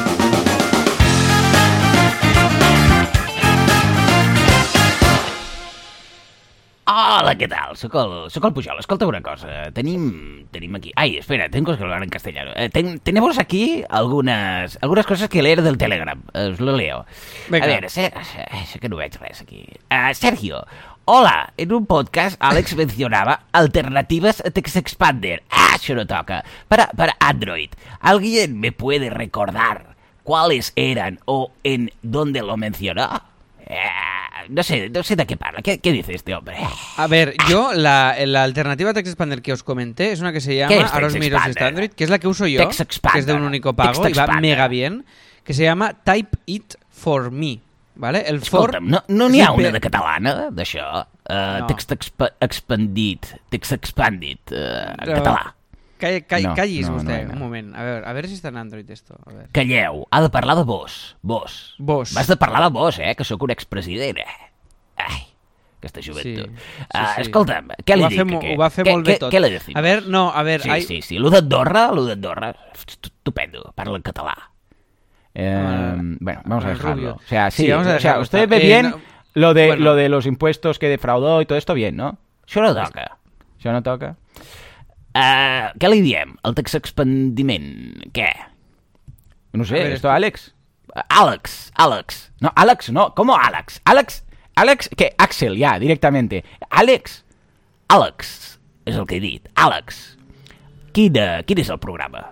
[7.09, 7.71] Hola, què tal?
[7.73, 8.77] Soc el, soc el Pujol.
[8.77, 9.71] Escolta una cosa.
[9.73, 10.91] Tenim, tenim aquí...
[10.95, 12.51] Ai, espera, tengo que hablar en castellano.
[12.55, 16.21] Eh, ten, tenemos aquí algunas, algunas cosas que leer del Telegram.
[16.35, 17.07] Os lo leo.
[17.49, 17.65] Venga.
[17.65, 18.13] A veure, sé,
[18.69, 19.65] sé que no veig res aquí.
[19.89, 20.61] Uh, Sergio,
[21.05, 25.41] Hola, en un podcast Alex mencionaba alternativas a TextExpander.
[25.49, 26.43] Ah, això no toca.
[26.67, 27.73] Para, para Android.
[28.01, 33.23] ¿Alguien me puede recordar cuáles eran o en dónde lo mencionó?
[33.65, 33.89] Eh,
[34.47, 35.61] no sé, no sé de qué parla.
[35.61, 36.57] ¿Qué, qué dice este hombre?
[36.97, 40.55] A ver, yo la, la alternativa Text Expander que os comenté es una que se
[40.55, 43.25] llama ahora os miro si está Android, que es la que uso yo, que es
[43.25, 45.05] de un único pago y va mega bien,
[45.43, 47.59] que se llama Type It For Me.
[47.95, 48.23] Vale?
[48.25, 49.03] El Escolta'm, for...
[49.09, 50.85] no n'hi no ha una de catalana, d'això?
[51.27, 51.67] Uh, no.
[51.67, 55.17] Text exp expandit, text expandit, uh, en no.
[55.17, 55.55] català.
[55.99, 57.33] Call, call, no, callis no, vostè, no, no.
[57.35, 57.71] un moment.
[57.75, 59.17] A veure, a veure si està en Android esto.
[59.25, 59.47] A veure.
[59.55, 60.99] Calleu, ha de parlar de vos.
[61.21, 61.57] Vos.
[61.77, 62.13] Vos.
[62.15, 64.37] Vas de parlar de vos, eh, que sóc un expresident, eh.
[65.03, 65.19] Ai,
[65.79, 66.53] aquesta joventut.
[66.55, 67.25] Sí, sí, uh, sí.
[67.25, 68.37] Escolta'm, què li dic?
[68.53, 69.33] Ho va fer molt bé tot.
[69.35, 69.51] Què li?
[69.75, 70.63] A veure, no, a veure...
[70.63, 70.87] Sí, ai...
[70.87, 74.37] sí, sí, lo d'Andorra, lo d'Andorra, estupendo, parla en català.
[75.35, 77.11] Eh, uh, bueno, vamos a dejarlo.
[77.15, 79.01] O sea, sí, sí vamos a o sea, usted ve eh, bien no...
[79.35, 79.83] lo, de, bueno.
[79.83, 82.17] lo de los impuestos que defraudó y todo esto bien, ¿no?
[82.49, 83.19] Això no toca.
[83.59, 84.15] Això no toca.
[85.19, 86.37] Uh, què li diem?
[86.47, 87.69] El text expandiment.
[88.15, 88.29] Què?
[89.53, 90.53] No sé, ver, esto Alex.
[91.09, 92.31] Alex, Alex.
[92.41, 93.13] No, Alex, no.
[93.15, 93.81] ¿Cómo Alex?
[93.85, 94.23] Alex,
[94.55, 95.13] Alex, ¿qué?
[95.17, 96.43] Axel, ya, directamente.
[96.69, 97.23] Alex,
[97.87, 99.47] Alex, és el que he dit.
[99.55, 100.17] Alex.
[100.93, 102.25] Quin, uh, quin és el programa?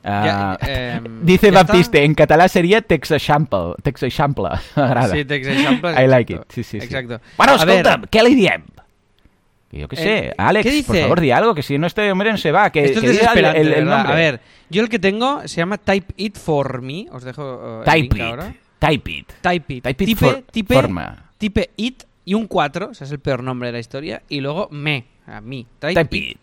[0.00, 2.08] Uh, ja, eh, dice ja Baptiste, està?
[2.08, 3.74] en català seria Tex Example.
[3.84, 5.12] Tex Example, m'agrada.
[5.12, 5.92] Sí, Tex Example.
[5.92, 6.46] I like it.
[6.48, 6.86] Sí, sí, sí.
[6.86, 7.20] Exacto.
[7.36, 8.64] Bueno, escolta'm, què li diem?
[9.72, 12.32] Yo qué sé, eh, Alex, ¿qué por favor, di algo, que si no este hombre
[12.32, 12.70] no se va.
[12.70, 14.12] Que, Esto que es desesperante, el, el, nombre.
[14.12, 17.06] A ver, yo el que tengo se llama Type It For Me.
[17.12, 18.22] Os dejo uh, Type el link it.
[18.22, 18.54] ahora.
[18.80, 19.32] Type It.
[19.40, 19.84] Type It.
[19.84, 21.30] Type it type, for, type, forma.
[21.38, 24.22] Type It y un 4, o sea, es el peor nombre de la historia.
[24.28, 25.66] Y luego Me, a mí.
[25.78, 26.38] Type, type it.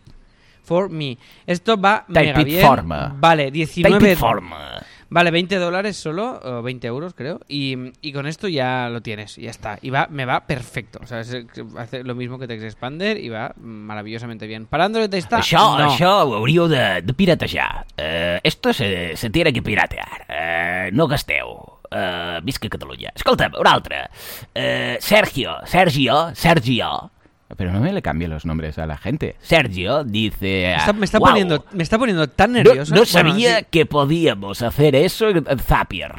[0.62, 1.18] For Me.
[1.46, 2.66] Esto va type mega it bien.
[2.66, 3.14] Forma.
[3.18, 3.98] Vale, 19...
[3.98, 4.82] Type it forma.
[5.10, 9.36] Vale, 20 dólares solo, o 20 euros creo, y, y, con esto ya lo tienes,
[9.36, 9.78] ya está.
[9.80, 11.00] Y va, me va perfecto.
[11.02, 11.34] O sea, es,
[11.78, 14.66] hace lo mismo que Text Expander y va maravillosamente bien.
[14.66, 15.38] Para Android está...
[15.38, 15.88] Això, no.
[15.88, 17.86] això ho hauríeu de, de piratejar.
[17.96, 20.26] Uh, esto se, se tiene que piratear.
[20.28, 21.56] Uh, no gasteu.
[21.88, 23.12] Uh, visca Catalunya.
[23.16, 24.10] Escolta'm, un altre.
[24.52, 27.10] Uh, Sergio, Sergio, Sergio.
[27.56, 29.36] Pero no me le cambie los nombres a la gente.
[29.40, 30.74] Sergio dice...
[30.74, 32.92] Está, me, está wow, poniendo, me está poniendo tan nervioso.
[32.94, 33.66] No, no sabía bueno, sí.
[33.70, 36.12] que podíamos hacer eso en Zapier.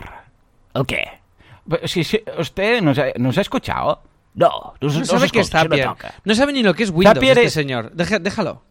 [0.73, 1.03] ¿El qué?
[1.85, 4.01] Si, si, ¿Usted nos ha, nos ha escuchado?
[4.33, 5.87] No, no, No sabe qué es Zapier.
[6.23, 7.91] no sabe ni lo que es Windows, Zapier este es- señor.
[7.93, 8.63] Deja- déjalo.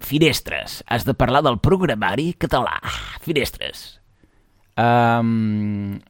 [0.00, 0.82] Finestres.
[0.86, 2.80] Has de parlar del programari català.
[3.20, 4.00] Finestres.
[4.74, 6.00] Am, eh,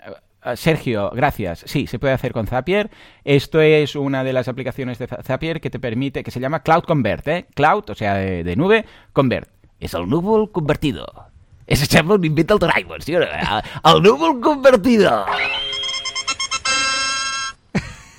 [0.55, 1.65] Sergio, gracias.
[1.67, 2.91] Sí, se puede hacer con Zapier.
[3.25, 6.61] Esto es una de las aplicaciones de Za- Zapier que te permite, que se llama
[6.63, 7.47] Cloud Convert, ¿eh?
[7.55, 9.49] Cloud, o sea, de, nube, Convert.
[9.81, 11.05] És el núvol convertido.
[11.67, 13.27] És, sembla un invent del Doraemon, sí o no?
[13.93, 15.25] El núvol convertido.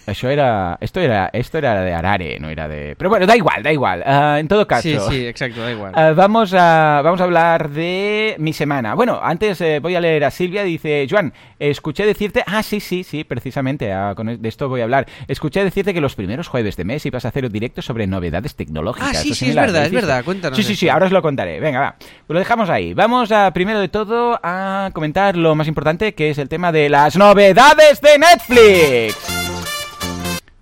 [0.08, 2.96] Eso era, esto era, esto era de Arare, no era de.
[2.98, 4.04] Pero bueno, da igual, da igual.
[4.06, 4.84] Ah, en todo caso.
[4.84, 5.92] Sí, sí, exacto, da igual.
[5.98, 8.94] Ah, vamos, a, vamos a hablar de mi semana.
[8.94, 10.64] Bueno, antes eh, voy a leer a Silvia.
[10.64, 12.44] Dice, Joan, escuché decirte...
[12.48, 13.92] Ah, sí, sí, sí, precisamente.
[13.92, 15.08] ah, con de esto voy a hablar.
[15.28, 18.56] Escuché decirte que los primeros jueves de mes ibas a hacer un directo sobre novedades
[18.56, 19.10] tecnológicas.
[19.10, 20.24] Ah, sí, sí, es verdad, es verdad.
[20.24, 21.60] Cuéntanos Sí, sí, sí, ahora os lo contaré.
[21.60, 21.96] Venga, va.
[21.98, 22.94] Pues lo dejamos ahí.
[22.94, 26.90] Vamos a, primero de todo, a comentar lo más importante, que es el tema de
[26.90, 29.37] las novedades de Netflix.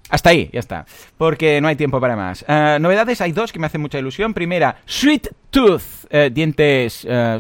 [0.10, 0.86] Hasta ahí, ya está.
[1.18, 2.46] Porque no hay tiempo para más.
[2.48, 4.34] Eh, novedades hay dos que me hacen mucha ilusión.
[4.34, 5.82] Primera, Sweet Tooth.
[6.12, 7.40] eh, dientes eh,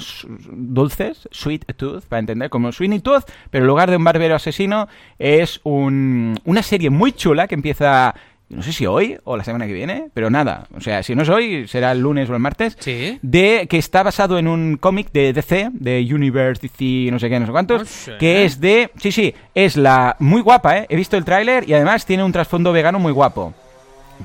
[0.51, 1.27] dulces.
[1.31, 3.25] Sweet Tooth, para entender, como Sweeney Tooth.
[3.51, 4.87] Pero en lugar de un barbero asesino,
[5.19, 8.15] es un- una serie muy chula que empieza...
[8.47, 10.67] No sé si hoy o la semana que viene, pero nada.
[10.77, 12.77] O sea, si no es hoy, será el lunes o el martes.
[12.79, 13.17] Sí.
[13.23, 17.39] De, que está basado en un cómic de DC, de Universe DC, no sé qué,
[17.39, 18.17] no sé cuántos, No sé.
[18.19, 18.91] que es de...
[18.97, 20.15] Sí, sí, es la...
[20.19, 20.85] Muy guapa, ¿eh?
[20.89, 23.53] He visto el tráiler y además tiene un trasfondo vegano muy guapo.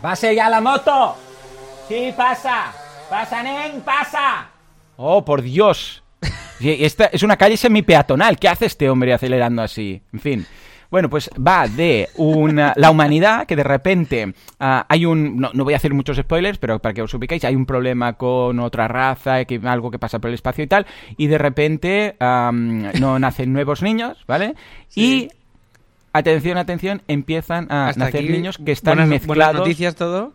[0.02, 1.16] ¡Pase ya la moto!
[1.88, 2.72] ¡Sí, pasa!
[3.08, 3.80] ¡Pasa, nen!
[3.80, 4.48] ¡Pasa!
[4.96, 6.02] ¡Oh, por Dios!
[6.60, 8.38] Esta es una calle semi-peatonal.
[8.38, 10.02] ¿Qué hace este hombre acelerando así?
[10.12, 10.46] En fin.
[10.91, 15.36] Bueno, pues va de una, la humanidad que de repente ah, hay un...
[15.36, 18.14] No, no voy a hacer muchos spoilers, pero para que os ubiquéis, hay un problema
[18.14, 20.86] con otra raza, que, algo que pasa por el espacio y tal,
[21.16, 24.55] y de repente no nacen nuevos niños, ¿vale?
[24.95, 25.28] Y...
[26.12, 29.53] Atención, atención, empiezan a Hasta nacer aquí, niños que están buenas, mezclados.
[29.53, 30.32] buenas noticias todo.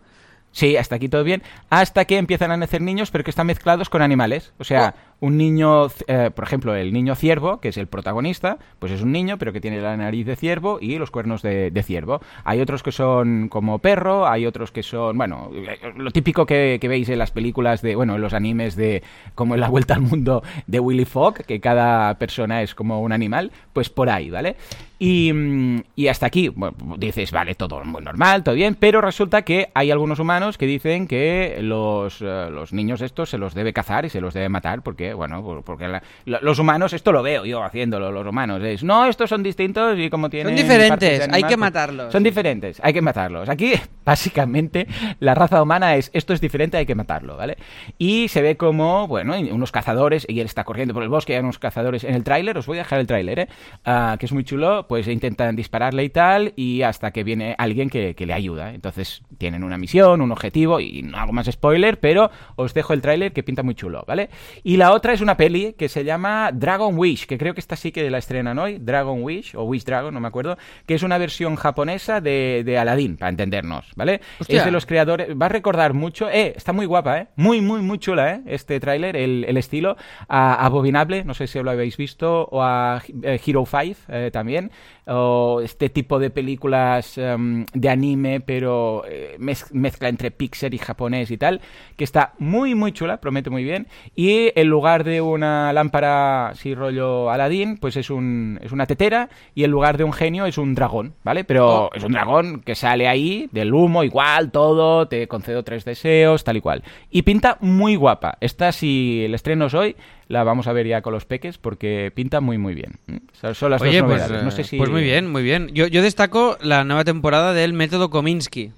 [0.52, 1.42] Sí, hasta aquí todo bien.
[1.68, 4.54] Hasta que empiezan a nacer niños, pero que están mezclados con animales.
[4.56, 8.92] O sea, un niño, eh, por ejemplo, el niño ciervo, que es el protagonista, pues
[8.92, 12.20] es un niño, pero que tiene la nariz de ciervo y los cuernos de, ciervo.
[12.44, 16.78] Hay otros que son como perro, hay otros que son, bueno, eh, lo típico que,
[16.86, 19.02] veis en las películas de, bueno, en los animes de,
[19.34, 23.12] como en la vuelta al mundo de Willy Fogg, que cada persona es como un
[23.12, 24.56] animal, pues por ahí, ¿vale?
[24.98, 29.70] Y, mm, hasta aquí, bueno, dices, vale, todo muy normal, todo bien, pero resulta que
[29.74, 34.06] hay algunos humanos que dicen que los, eh, los niños estos se los debe cazar
[34.06, 37.44] y se los debe matar, porque, bueno, por- porque la- los humanos, esto lo veo
[37.44, 40.54] yo haciéndolo, los humanos, es, no, estos son distintos y como tienen...
[40.54, 42.12] diferentes, partes de hay que pues, matarlos.
[42.12, 43.48] Son diferentes, hay que matarlos.
[43.48, 43.72] Aquí,
[44.04, 44.86] básicamente,
[45.20, 47.56] la raza humana es, esto es diferente, hay que matarlo, ¿vale?
[47.98, 51.40] Y se ve como, bueno, unos cazadores, y él está corriendo por el bosque, hay
[51.40, 53.48] unos cazadores en el tráiler, os voy a dejar el tráiler, ¿eh?
[53.84, 57.88] Ah, que es muy chulo, pues intentan dispararle y tal, y hasta que viene alguien
[57.90, 58.72] que, que le ayuda.
[58.74, 63.02] Entonces, tienen una misión, un objetivo, y no hago más spoiler, pero os dejo el
[63.02, 64.30] tráiler que pinta muy chulo, ¿vale?
[64.64, 67.76] Y la otra es una peli que se llama Dragon Wish, que creo que esta
[67.76, 71.02] sí que la estrenan hoy, Dragon Wish, o Wish Dragon, no me acuerdo, que es
[71.02, 74.20] una versión japonesa de, de Aladdin, para entendernos, ¿vale?
[74.40, 74.58] Hostia.
[74.58, 77.26] Es de los creadores, va a recordar mucho, eh, está muy guapa, ¿eh?
[77.36, 78.40] Muy, muy, muy chula, ¿eh?
[78.46, 79.96] Este tráiler, el, el estilo,
[80.28, 84.70] a Abominable, no sé si lo habéis visto, o a eh, Hero 5 eh, también,
[85.06, 90.78] o este tipo de películas em, de anime, pero eh, mez- mezcla entre Pixar y
[90.78, 91.60] japonés y tal,
[91.96, 96.74] que está muy, muy chula, promete muy bien, y en lugar de una lámpara, así
[96.74, 100.58] rollo Aladdin, pues es, un, es una tetera, y en lugar de un genio es
[100.58, 101.44] un dragón, ¿vale?
[101.44, 101.90] Pero Oh.
[101.94, 106.56] es un dragón que sale ahí, del humo, igual, todo, te concedo tres deseos, tal
[106.56, 106.82] y cual.
[107.10, 108.38] Y pinta muy guapa.
[108.40, 109.96] Esta, si el estreno es hoy,
[110.28, 112.92] la vamos a ver ya con los peques, porque pinta muy, muy bien.
[113.06, 113.16] ¿Mm?
[113.54, 114.30] Son, las Oye, dos pues.
[114.30, 114.76] No eh, sé si...
[114.76, 115.68] pues muy bien, muy bien.
[115.68, 118.72] Yo, yo destaco la nueva temporada del Método Kominsky.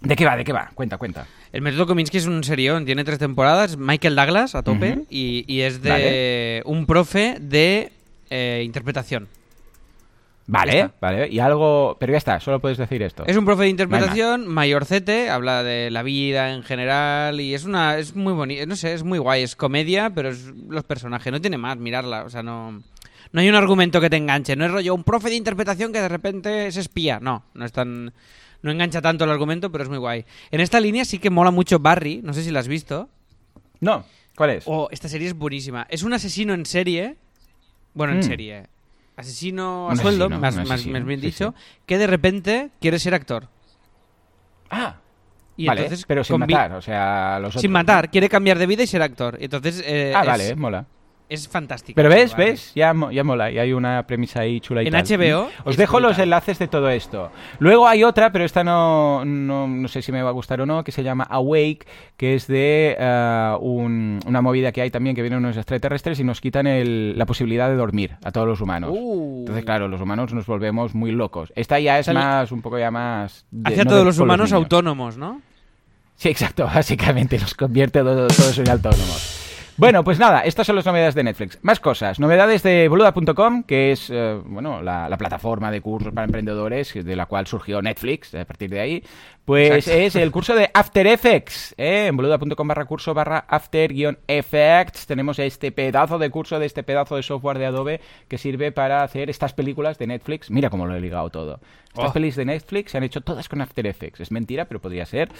[0.00, 0.36] ¿De qué va?
[0.36, 0.70] ¿De qué va?
[0.74, 1.26] Cuenta, cuenta.
[1.52, 5.62] El Método Kominsky es un serión, tiene tres temporadas, Michael Douglas a tope, y, y
[5.62, 6.62] es de Vale.
[6.64, 7.90] un profe de
[8.30, 9.28] eh, interpretación.
[10.50, 11.28] Vale, vale.
[11.28, 11.98] Y algo...
[12.00, 13.22] Pero ya está, solo puedes decir esto.
[13.26, 17.98] Es un profe de interpretación, mayorcete, habla de la vida en general y es una
[17.98, 21.40] es muy bonito, no sé, es muy guay, es comedia, pero es los personajes, no
[21.40, 22.82] tiene más mirarla, o sea, no
[23.30, 26.00] no hay un argumento que te enganche, no es rollo un profe de interpretación que
[26.00, 28.14] de repente es espía, no, no es tan
[28.62, 30.24] no engancha tanto el argumento, pero es muy guay.
[30.50, 33.10] En esta línea sí que mola mucho Barry, no sé si la has visto.
[33.80, 34.64] No, ¿cuál es?
[34.66, 35.86] Oh, esta serie es buenísima.
[35.90, 37.16] Es un asesino en serie.
[37.94, 38.22] Bueno, en Mm.
[38.22, 38.62] serie.
[39.18, 41.64] Asesino a Un sueldo, asesino, más, bien sí, dicho, sí.
[41.86, 43.48] que de repente quiere ser actor.
[44.70, 44.96] Ah,
[45.56, 47.62] Y vale, entonces pero sin matar, o sea, los otros.
[47.62, 49.36] Sin matar, quiere cambiar de vida y ser actor.
[49.40, 50.86] Entonces, eh, Ah, es- vale, mola.
[51.28, 51.94] Es fantástica.
[51.96, 52.44] Pero ves, ¿vale?
[52.52, 55.02] ves, ya, ya mola, y hay una premisa ahí chula y En tal.
[55.04, 57.30] HBO Os dejo los enlaces de todo esto.
[57.58, 60.66] Luego hay otra, pero esta no, no, no sé si me va a gustar o
[60.66, 62.96] no, que se llama Awake, que es de
[63.60, 67.26] un- una movida que hay también, que vienen unos extraterrestres y nos quitan el- la
[67.26, 68.90] posibilidad de dormir a todos los humanos.
[68.94, 69.40] Uh.
[69.40, 71.52] Entonces, claro, los humanos nos volvemos muy locos.
[71.56, 73.44] Esta ya es más, un poco ya más...
[73.50, 75.40] de- Hacia no todos de- los humanos autónomos, ¿no?
[76.16, 76.64] Sí, exacto.
[76.74, 79.44] Básicamente los convierte todo- todos en autónomos.
[79.78, 81.56] Bueno, pues nada, estas son las novedades de Netflix.
[81.62, 82.18] Más cosas.
[82.18, 87.14] Novedades de boluda.com, que es eh, bueno, la, la plataforma de cursos para emprendedores de
[87.14, 89.04] la cual surgió Netflix a partir de ahí.
[89.48, 89.98] Pues Exacto.
[90.00, 91.74] es el curso de After Effects.
[91.78, 92.08] ¿eh?
[92.08, 96.82] En boluda.com barra curso barra After guion Effects tenemos este pedazo de curso de este
[96.82, 100.50] pedazo de software de Adobe que sirve para hacer estas películas de Netflix.
[100.50, 101.60] Mira cómo lo he ligado todo.
[101.88, 102.12] Estas Oh.
[102.12, 104.20] pelis de Netflix se han hecho todas con After Effects.
[104.20, 105.30] Es mentira, pero podría ser.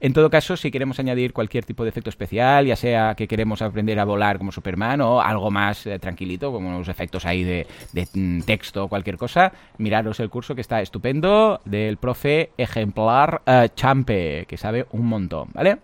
[0.00, 3.60] En todo caso, si queremos añadir cualquier tipo de efecto especial, ya sea que queremos
[3.60, 7.66] aprender a volar como Superman o algo más eh, tranquilito, como unos efectos ahí de,
[7.92, 13.42] de, mm, texto o cualquier cosa, miraros el curso que está estupendo del profe ejemplar
[13.46, 15.78] eh, Champe, que sabe un montón, ¿vale?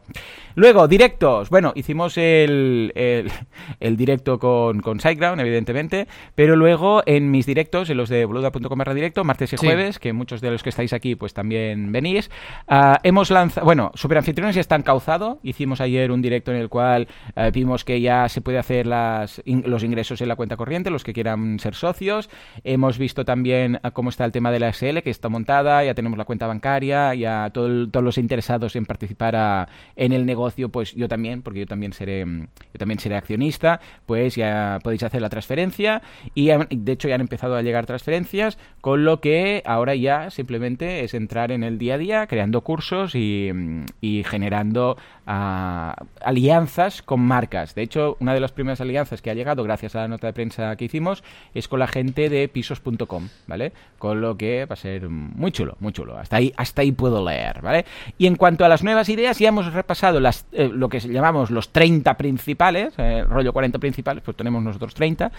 [0.55, 1.51] Luego, directos.
[1.51, 3.31] Bueno, hicimos el, el,
[3.81, 6.07] el directo con, con SiteGround, evidentemente,
[6.37, 9.67] pero luego en mis directos, en los de boluda.com barra directo, martes y Sí.
[9.67, 12.31] jueves, que muchos de los que estáis aquí pues también venís,
[12.69, 17.09] ah, hemos lanzado, bueno, Superanfitriones ya está encauzado, hicimos ayer un directo en el cual
[17.37, 20.91] eh, vimos que ya se puede hacer las, in- los ingresos en la cuenta corriente,
[20.91, 22.29] los que quieran ser socios,
[22.63, 25.95] hemos visto también ah, cómo está el tema de la SL, que está montada, ya
[25.95, 30.95] tenemos la cuenta bancaria, ya todo todos los interesados en participar en el negocio, pues
[30.95, 32.41] yo también, porque yo también seré, mm,
[32.73, 36.03] yo también seré accionista, pues ya podéis hacer la transferencia
[36.35, 41.05] y de hecho ya han empezado a llegar transferencias, con lo que ahora ya simplemente
[41.05, 44.97] es entrar en el día a día creando cursos y, mm, y generando
[45.27, 47.75] ah, alianzas con marcas.
[47.75, 50.33] De hecho, una de las primeras alianzas que ha llegado gracias a la nota de
[50.33, 51.23] prensa que hicimos
[51.55, 53.73] es con la gente de pisos.com, ¿vale?
[53.99, 56.19] Con lo que va a ser muy chulo, muy chulo.
[56.19, 57.85] Hasta ahí, hasta ahí puedo leer, ¿vale?
[58.19, 61.51] Y en cuanto a las nuevas ideas, ya hemos repasado las, eh, lo que llamamos
[61.51, 65.33] los 30 principales, eh, rollo 40 principales, pues tenemos nosotros 30,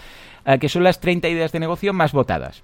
[0.45, 2.63] eh, que son las 30 ideas de negocio más votadas.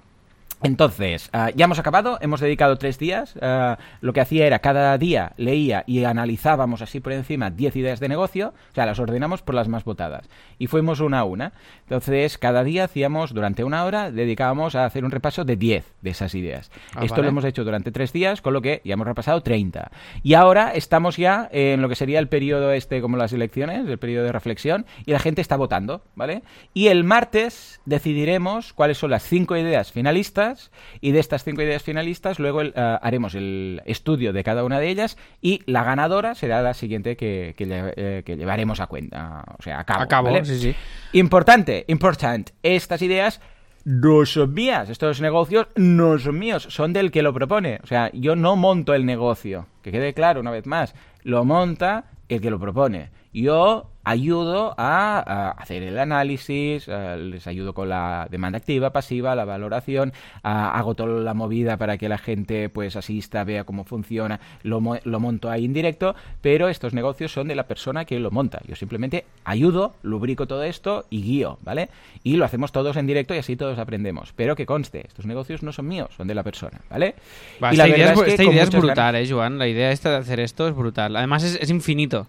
[0.63, 3.35] Entonces, ah, ya hemos acabado, hemos dedicado tres días.
[3.41, 7.99] ah, lo que hacía era cada día leía y analizábamos así por encima 10 ideas
[7.99, 10.29] de negocio, o sea, las ordenamos por las más votadas.
[10.59, 11.53] Y fuimos una a una.
[11.83, 16.09] Entonces, cada día hacíamos, durante una hora, dedicábamos a hacer un repaso de 10 de
[16.09, 16.71] esas ideas.
[16.95, 17.23] Ah, Esto vale.
[17.23, 19.91] lo hemos hecho durante tres días, con lo que ya hemos repasado 30.
[20.23, 23.97] Y ahora estamos ya en lo que sería el periodo este, como las elecciones, el
[23.97, 26.43] periodo de reflexión, y la gente está votando, ¿vale?
[26.73, 30.50] Y el martes decidiremos cuáles son las cinco ideas finalistas,
[30.99, 34.79] y de estas cinco ideas finalistas luego el, eh, haremos el estudio de cada una
[34.79, 38.87] de ellas, y la ganadora será la siguiente que, que lle- eh, que llevaremos a
[38.87, 40.01] cuenta, o sea, a cabo.
[40.03, 40.45] A cabo, ¿vale?
[40.45, 40.75] sí, sí.
[41.13, 42.49] Importante, important.
[42.63, 43.41] Estas ideas
[43.83, 44.89] no son mías.
[44.89, 46.67] Estos negocios no son míos.
[46.69, 47.79] Son del que lo propone.
[47.83, 49.67] O sea, yo no monto el negocio.
[49.81, 50.93] Que quede claro una vez más.
[51.23, 53.09] Lo monta el que lo propone.
[53.33, 59.35] Yo ayudo a, a hacer el análisis, eh, les ayudo con la demanda activa, pasiva,
[59.35, 64.39] la valoración, hago toda la movida para que la gente pues asista, vea cómo funciona,
[64.63, 68.19] lo, mo- lo monto ahí en directo, pero estos negocios son de la persona que
[68.19, 68.59] lo monta.
[68.67, 71.89] Yo simplemente ayudo, lubrico todo esto y guío, ¿vale?
[72.23, 74.33] Y lo hacemos todos en directo y así todos aprendemos.
[74.35, 77.15] Pero que conste, estos negocios no son míos, son de la persona, ¿vale?
[77.63, 79.57] Va, Y la esta idea, verdad es, que esta idea es brutal, ganas- eh, Joan.
[79.59, 81.15] La idea esta de hacer esto es brutal.
[81.15, 82.27] Además es, es infinito.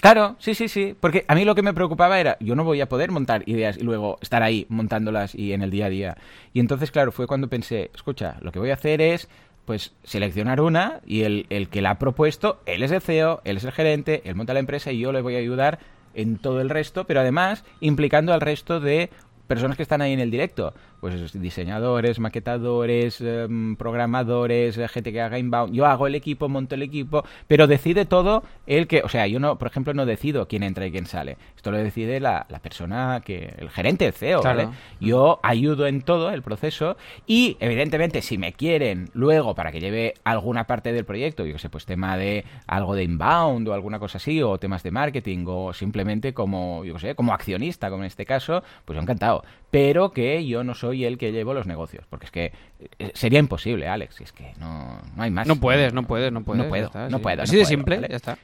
[0.00, 0.94] Claro, sí, sí, sí.
[0.98, 3.76] Porque a mí lo que me preocupaba era, yo no voy a poder montar ideas
[3.76, 6.16] y luego estar ahí montándolas y en el día a día.
[6.54, 9.28] Y entonces, claro, fue cuando pensé, escucha, lo que voy a hacer es,
[9.66, 13.58] pues, seleccionar una y el, el que la ha propuesto, él es el CEO, él
[13.58, 15.78] es el gerente, él monta la empresa y yo le voy a ayudar
[16.14, 19.10] en todo el resto, pero además implicando al resto de
[19.46, 20.72] personas que están ahí en el directo.
[21.00, 25.74] Pues diseñadores, maquetadores, em, programadores, eh, gente que haga inbound.
[25.74, 29.40] Yo hago el equipo, monto el equipo, pero decide todo el que, o sea, yo
[29.40, 31.38] no, por ejemplo, no decido quién entra y quién sale.
[31.56, 34.66] Esto lo decide la, la persona que, el gerente, el CEO, Claro.
[34.66, 34.76] ¿vale?
[35.00, 36.96] Yo ayudo en todo el proceso
[37.26, 41.58] y, evidentemente, si me quieren luego para que lleve alguna parte del proyecto, yo que
[41.58, 45.44] sé, pues tema de algo de inbound o alguna cosa así, o temas de marketing,
[45.46, 49.44] o simplemente como, yo que sé, como accionista, como en este caso, pues yo encantado.
[49.70, 52.52] Pero que yo no soy el que llevo los negocios, porque es que
[52.98, 55.46] eh, sería imposible, Alex, es que no, no hay más.
[55.46, 56.62] No puedes, no puedes, no puedes.
[56.64, 57.22] No puedo, está, no sí.
[57.22, 57.42] puedo.
[57.42, 58.08] Así no de puedo, simple, ¿vale?
[58.10, 58.38] ya está.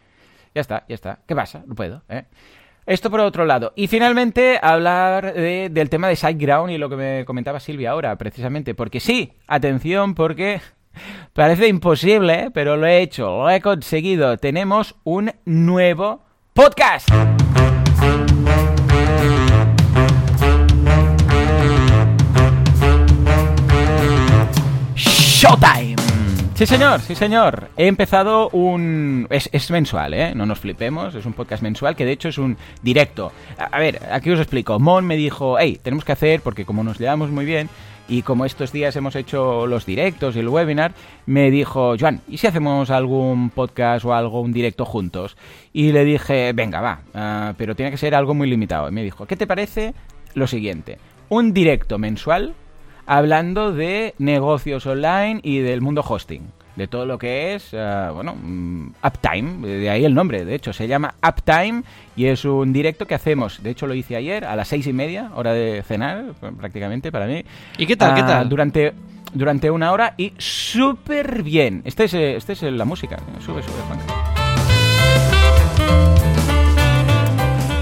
[0.54, 1.18] Ya está, ya está.
[1.26, 1.62] ¿Qué pasa?
[1.66, 2.24] No puedo, ¿eh?
[2.86, 3.72] Esto por otro lado.
[3.74, 8.16] Y finalmente hablar de- del tema de SiteGround y lo que me comentaba Silvia ahora,
[8.16, 8.74] precisamente.
[8.76, 10.60] Porque sí, atención, porque
[11.32, 14.36] parece imposible, pero lo he hecho, lo he conseguido.
[14.38, 16.22] Tenemos un nuevo
[16.54, 17.08] podcast.
[26.56, 27.68] Sí, señor, sí, señor.
[27.76, 29.26] He empezado un...
[29.28, 30.34] Es, es mensual, ¿eh?
[30.34, 33.30] No nos flipemos, es un podcast mensual que de hecho es un directo.
[33.58, 34.78] A, ver, aquí os explico.
[34.78, 37.68] Mon me dijo, hey, tenemos que hacer, porque como nos llevamos muy bien,
[38.08, 40.94] y como estos días hemos hecho los directos y el webinar,
[41.26, 45.36] me dijo, Joan, ¿y si hacemos algún podcast o algo, un directo juntos?
[45.74, 48.88] Y le dije, venga, va, ah, pero tiene que ser algo muy limitado.
[48.88, 49.92] Y me dijo, ¿qué te parece
[50.32, 50.96] lo siguiente?
[51.28, 52.54] Un directo mensual
[53.06, 56.42] hablando de negocios online y del mundo hosting.
[56.76, 60.74] De todo lo que es, ah, bueno, mm, Uptime, de ahí el nombre, de hecho,
[60.74, 61.82] se llama Uptime
[62.16, 64.92] y es un directo que hacemos, de hecho lo hice ayer a las seis y
[64.92, 67.42] media, hora de cenar, prácticamente para mí.
[67.78, 68.14] ¿Y qué tal?
[68.14, 68.48] ¿Qué Ah, tal?
[68.50, 68.92] Durante,
[69.32, 71.80] durante una hora y súper bien.
[71.86, 73.16] Este es, eh, este es la música.
[73.40, 74.35] Sube, sube, Juan.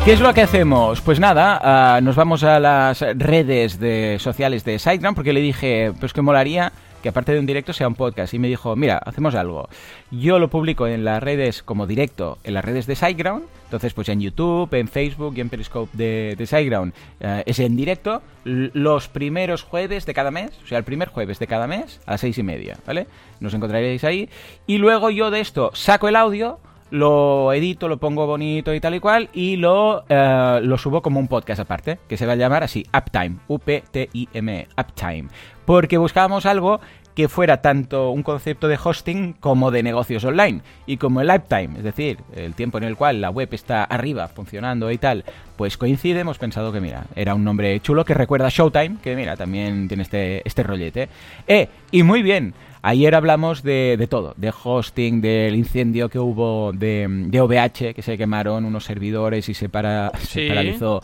[0.04, 1.00] ¿Qué es lo que hacemos?
[1.00, 5.94] Pues nada, ah, nos vamos a las redes de, sociales de SiteGround porque le dije,
[5.98, 8.34] pues que molaría que aparte de un directo sea un podcast.
[8.34, 9.66] Y me dijo, mira, hacemos algo.
[10.10, 13.44] Yo lo publico en las redes como directo, en las redes de SiteGround.
[13.64, 17.74] Entonces, pues en YouTube, en Facebook y en Periscope de, de SiteGround eh, es en
[17.74, 20.50] directo los primeros jueves de cada mes.
[20.62, 23.06] O sea, el primer jueves de cada mes a las seis y media, ¿vale?
[23.40, 24.28] Nos encontraréis ahí.
[24.66, 26.58] Y luego yo de esto saco el audio
[26.90, 31.20] lo edito, lo pongo bonito y tal y cual, y lo, eh, lo subo como
[31.20, 35.28] un podcast aparte, que se va a llamar así, Uptime, U-P-T-I-M-E, Uptime.
[35.64, 36.80] Porque buscábamos algo
[37.14, 40.62] que fuera tanto un concepto de hosting como de negocios online.
[40.86, 44.28] Y como el uptime, es decir, el tiempo en el cual la web está arriba
[44.28, 45.24] funcionando y tal,
[45.56, 49.36] pues coincide, hemos pensado que mira, era un nombre chulo que recuerda Showtime, que mira,
[49.36, 51.08] también tiene este, este rollete.
[51.46, 52.54] Eh, y muy bien,
[52.86, 58.02] Ayer hablamos de, de todo, de hosting, del incendio que hubo de, de OVH, que
[58.02, 61.00] se quemaron unos servidores y se, para, se paralizó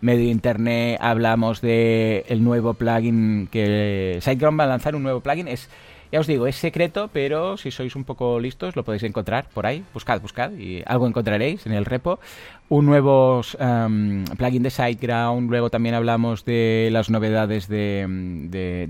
[0.00, 0.96] medio internet.
[1.00, 5.48] Hablamos de el nuevo plugin que SiteGround va a lanzar un nuevo plugin.
[5.48, 5.68] Es,
[6.14, 9.66] ya os digo, es secreto, pero si sois un poco listos lo podéis encontrar por
[9.66, 9.82] ahí.
[9.92, 12.20] Buscad, buscad y algo encontraréis en el repo.
[12.68, 15.50] Un nuevo um, plugin de SiteGround.
[15.50, 18.06] Luego también hablamos de las novedades de,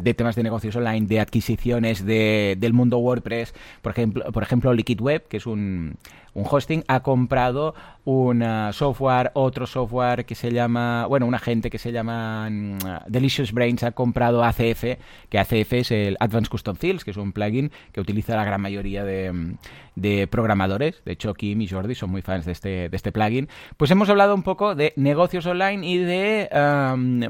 [0.02, 3.54] de- temas de negocios online, de adquisiciones de- del mundo WordPress.
[3.80, 5.96] Por ejemplo, por ejemplo Liquid Web, que es un,
[6.34, 7.74] un hosting, ha comprado
[8.04, 12.78] un ah, software, otro software que se llama, bueno, un agente que se llama mm,
[13.06, 14.84] Delicious Brains ha comprado ACF,
[15.28, 18.60] que ACF es el Advanced Custom Fields, que es un plugin que utiliza la gran
[18.60, 19.56] mayoría de, mm,
[19.96, 21.02] de programadores.
[21.04, 23.48] De hecho, Kim y Jordi son muy fans de este, de este plugin.
[23.76, 26.48] Pues hemos hablado un poco de negocios online y de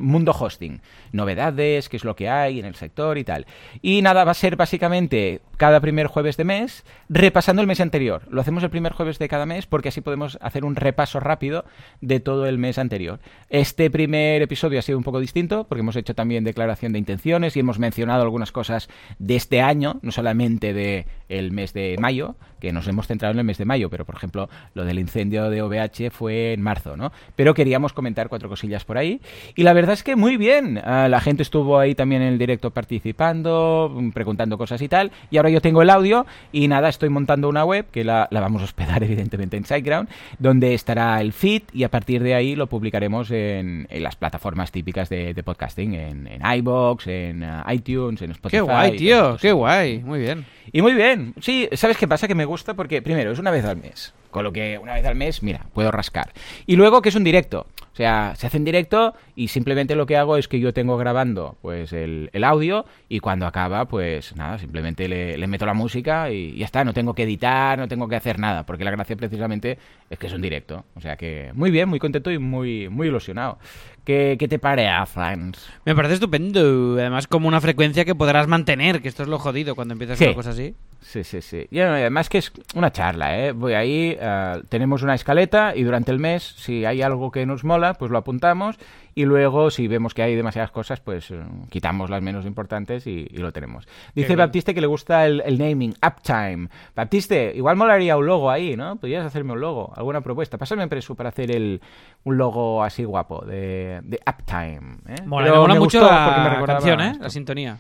[0.01, 0.81] mundo hosting.
[1.12, 3.47] Novedades, qué es lo que hay en el sector y tal.
[3.83, 8.23] Y nada, va a ser básicamente cada primer jueves de mes, repasando el mes anterior.
[8.29, 11.65] Lo hacemos el primer jueves de cada mes porque así podemos hacer un repaso rápido
[12.01, 13.21] de todo el mes anterior.
[13.51, 17.57] Este primer episodio ha sido un poco distinto porque hemos hecho también declaración de intenciones
[17.57, 18.89] y hemos mencionado algunas cosas
[19.19, 23.39] de este año, no solamente de el mes de mayo, que nos hemos centrado en
[23.39, 26.97] el mes de mayo, pero por ejemplo lo del incendio de OVH fue en marzo,
[26.97, 27.12] ¿no?
[27.37, 29.21] Pero queríamos comentar cuatro cosillas por ahí
[29.55, 30.81] y la verdad es que muy bien.
[30.83, 35.12] Ah, la gente estuvo ahí también en el directo participando, mm, preguntando cosas y tal.
[35.31, 38.41] Y ahora yo tengo el audio y nada, estoy montando una web que la, la
[38.41, 40.09] vamos a hospedar evidentemente en SiteGround,
[40.39, 44.73] donde estará el feed y a partir de ahí lo publicaremos en, en las plataformas
[44.73, 48.57] típicas de, de podcasting, en, en iBox, en ah, iTunes, en Spotify.
[48.57, 50.03] Qué guay, tío, qué guay.
[50.03, 50.47] Muy bien.
[50.73, 52.29] Y muy bien, sí, ¿sabes qué pasa?
[52.29, 54.12] Que me gusta porque, primero, es una vez al mes.
[54.31, 56.33] Con lo que una vez al mes, mira, puedo rascar.
[56.67, 57.67] Y luego que es un directo.
[57.95, 60.97] O sea, se hace en directo y simplemente lo que hago es que yo tengo
[60.97, 65.74] grabando pues el, el audio y cuando acaba, pues nada, simplemente le, le meto la
[65.74, 66.82] música y ya está.
[66.82, 69.78] No tengo que editar, no tengo que hacer nada, porque la gracia precisamente
[70.11, 70.84] es que es un directo.
[70.97, 73.59] O sea que muy bien, muy contento y muy, muy ilusionado.
[74.05, 75.64] ¿Qué, qué te parece, Franz?
[75.84, 76.95] Me parece estupendo.
[76.99, 80.24] Además, como una frecuencia que podrás mantener, que esto es lo jodido cuando empiezas Sí.
[80.24, 80.74] una cosa así.
[81.05, 81.66] Sí, sí, sí.
[81.70, 83.52] Y además que es una charla, ¿eh?
[83.52, 87.62] Voy ahí, eh, tenemos una escaleta y durante el mes, si hay algo que nos
[87.62, 88.78] mola, pues lo apuntamos
[89.14, 91.40] y luego si vemos que hay demasiadas cosas, pues eh,
[91.70, 93.86] quitamos las menos importantes y, y lo tenemos.
[94.14, 94.34] Dice.
[94.34, 96.68] Baptiste que le gusta el, el naming, Uptime.
[96.96, 98.96] Baptiste, igual molaría un logo ahí, ¿no?
[98.96, 100.57] Podrías hacerme un logo, alguna propuesta.
[100.57, 101.82] Pásame en presu para hacer el,
[102.24, 104.96] un logo así guapo de, de Uptime.
[105.07, 105.22] ¿eh?
[105.26, 107.12] Mola, me mola me mucho gustó porque me la canción, ¿eh?
[107.20, 107.78] La sintonía.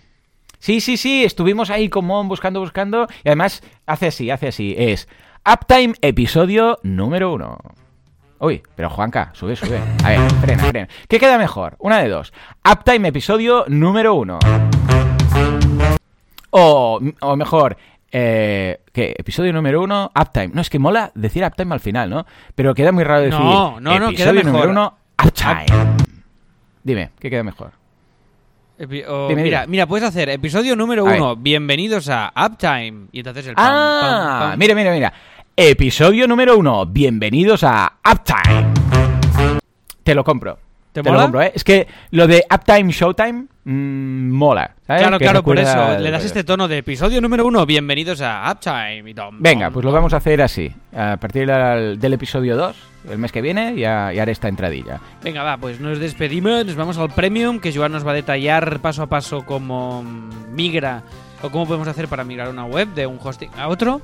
[0.64, 3.06] Sí, sí, sí, estuvimos ahí con Mon buscando, buscando.
[3.22, 4.74] Y además hace así, hace así.
[4.78, 5.10] Es
[5.44, 7.58] Uptime episodio número uno.
[8.38, 9.78] Uy, pero Juanca, sube, sube.
[10.02, 10.88] A ver, frena, frena.
[11.06, 11.76] ¿Qué queda mejor?
[11.80, 12.32] Una de dos.
[12.64, 14.38] Uptime episodio número uno.
[16.48, 17.76] O, o mejor,
[18.10, 19.14] eh, ¿qué?
[19.18, 20.48] Episodio número uno, Uptime.
[20.54, 22.24] No, es que mola decir Uptime al final, ¿no?
[22.54, 23.38] Pero queda muy raro decir.
[23.38, 24.52] No, no, no, queda episodio mejor.
[24.52, 25.66] número uno, Uptime.
[26.82, 27.83] Dime, ¿qué queda mejor?
[28.78, 29.70] Epi- o- Dime, mira, dime.
[29.70, 31.20] mira, puedes hacer episodio número A ver.
[31.20, 31.36] uno.
[31.36, 33.06] Bienvenidos a Uptime.
[33.12, 34.00] Y entonces el pam, Ah,
[34.40, 34.58] pam, pam.
[34.58, 35.12] mira, mira, mira.
[35.56, 36.84] Episodio número uno.
[36.86, 38.72] Bienvenidos a Uptime.
[40.02, 40.58] Te lo compro.
[40.94, 41.22] ¿Te lo mola?
[41.24, 41.50] compro, ¿eh?
[41.52, 44.76] Es que lo de Uptime Showtime mm, mola.
[44.86, 45.02] ¿sabes?
[45.02, 45.98] Claro, Que claro, por eso.
[45.98, 47.66] Le das este tono de episodio número uno.
[47.66, 49.10] Bienvenidos a Uptime.
[49.10, 49.96] Y tom, Venga, tom, pues lo tom.
[49.96, 50.72] vamos a hacer así.
[50.96, 52.76] A partir del, del episodio 2,
[53.10, 55.00] el mes que viene, ya, ya haré esta entradilla.
[55.20, 58.78] Venga, va, pues nos despedimos, nos vamos al Premium, que Joan nos va a detallar
[58.78, 60.04] paso a paso cómo
[60.52, 61.02] migra
[61.42, 64.00] o cómo podemos hacer para migrar una web de un hosting a otro.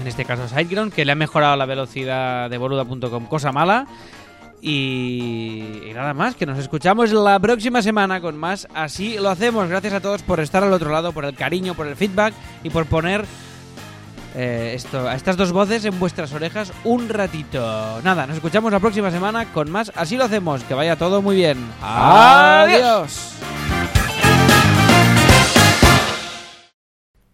[0.00, 3.86] En este caso SiteGround, que le ha mejorado la velocidad de boluda.com, cosa mala.
[4.64, 8.68] Y, y nada más, que nos escuchamos la próxima semana con más.
[8.72, 9.68] Así lo hacemos.
[9.68, 12.32] Gracias a todos por estar al otro lado, por el cariño, por el feedback
[12.62, 13.24] y por poner
[14.36, 18.00] eh, esto, a estas dos voces en vuestras orejas un ratito.
[18.04, 19.90] Nada, nos escuchamos la próxima semana con más.
[19.96, 20.62] Así lo hacemos.
[20.62, 21.58] Que vaya todo muy bien.
[21.82, 23.34] Adiós.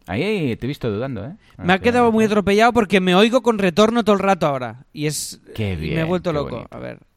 [0.07, 1.37] Ahí te he visto dudando, ¿eh?
[1.59, 4.87] Me ha quedado muy atropellado porque me oigo con retorno todo el rato ahora.
[4.95, 5.43] Y es.
[5.55, 6.57] Qué y me he bien, vuelto loco.
[6.57, 6.75] bonito.
[6.75, 6.99] A ver.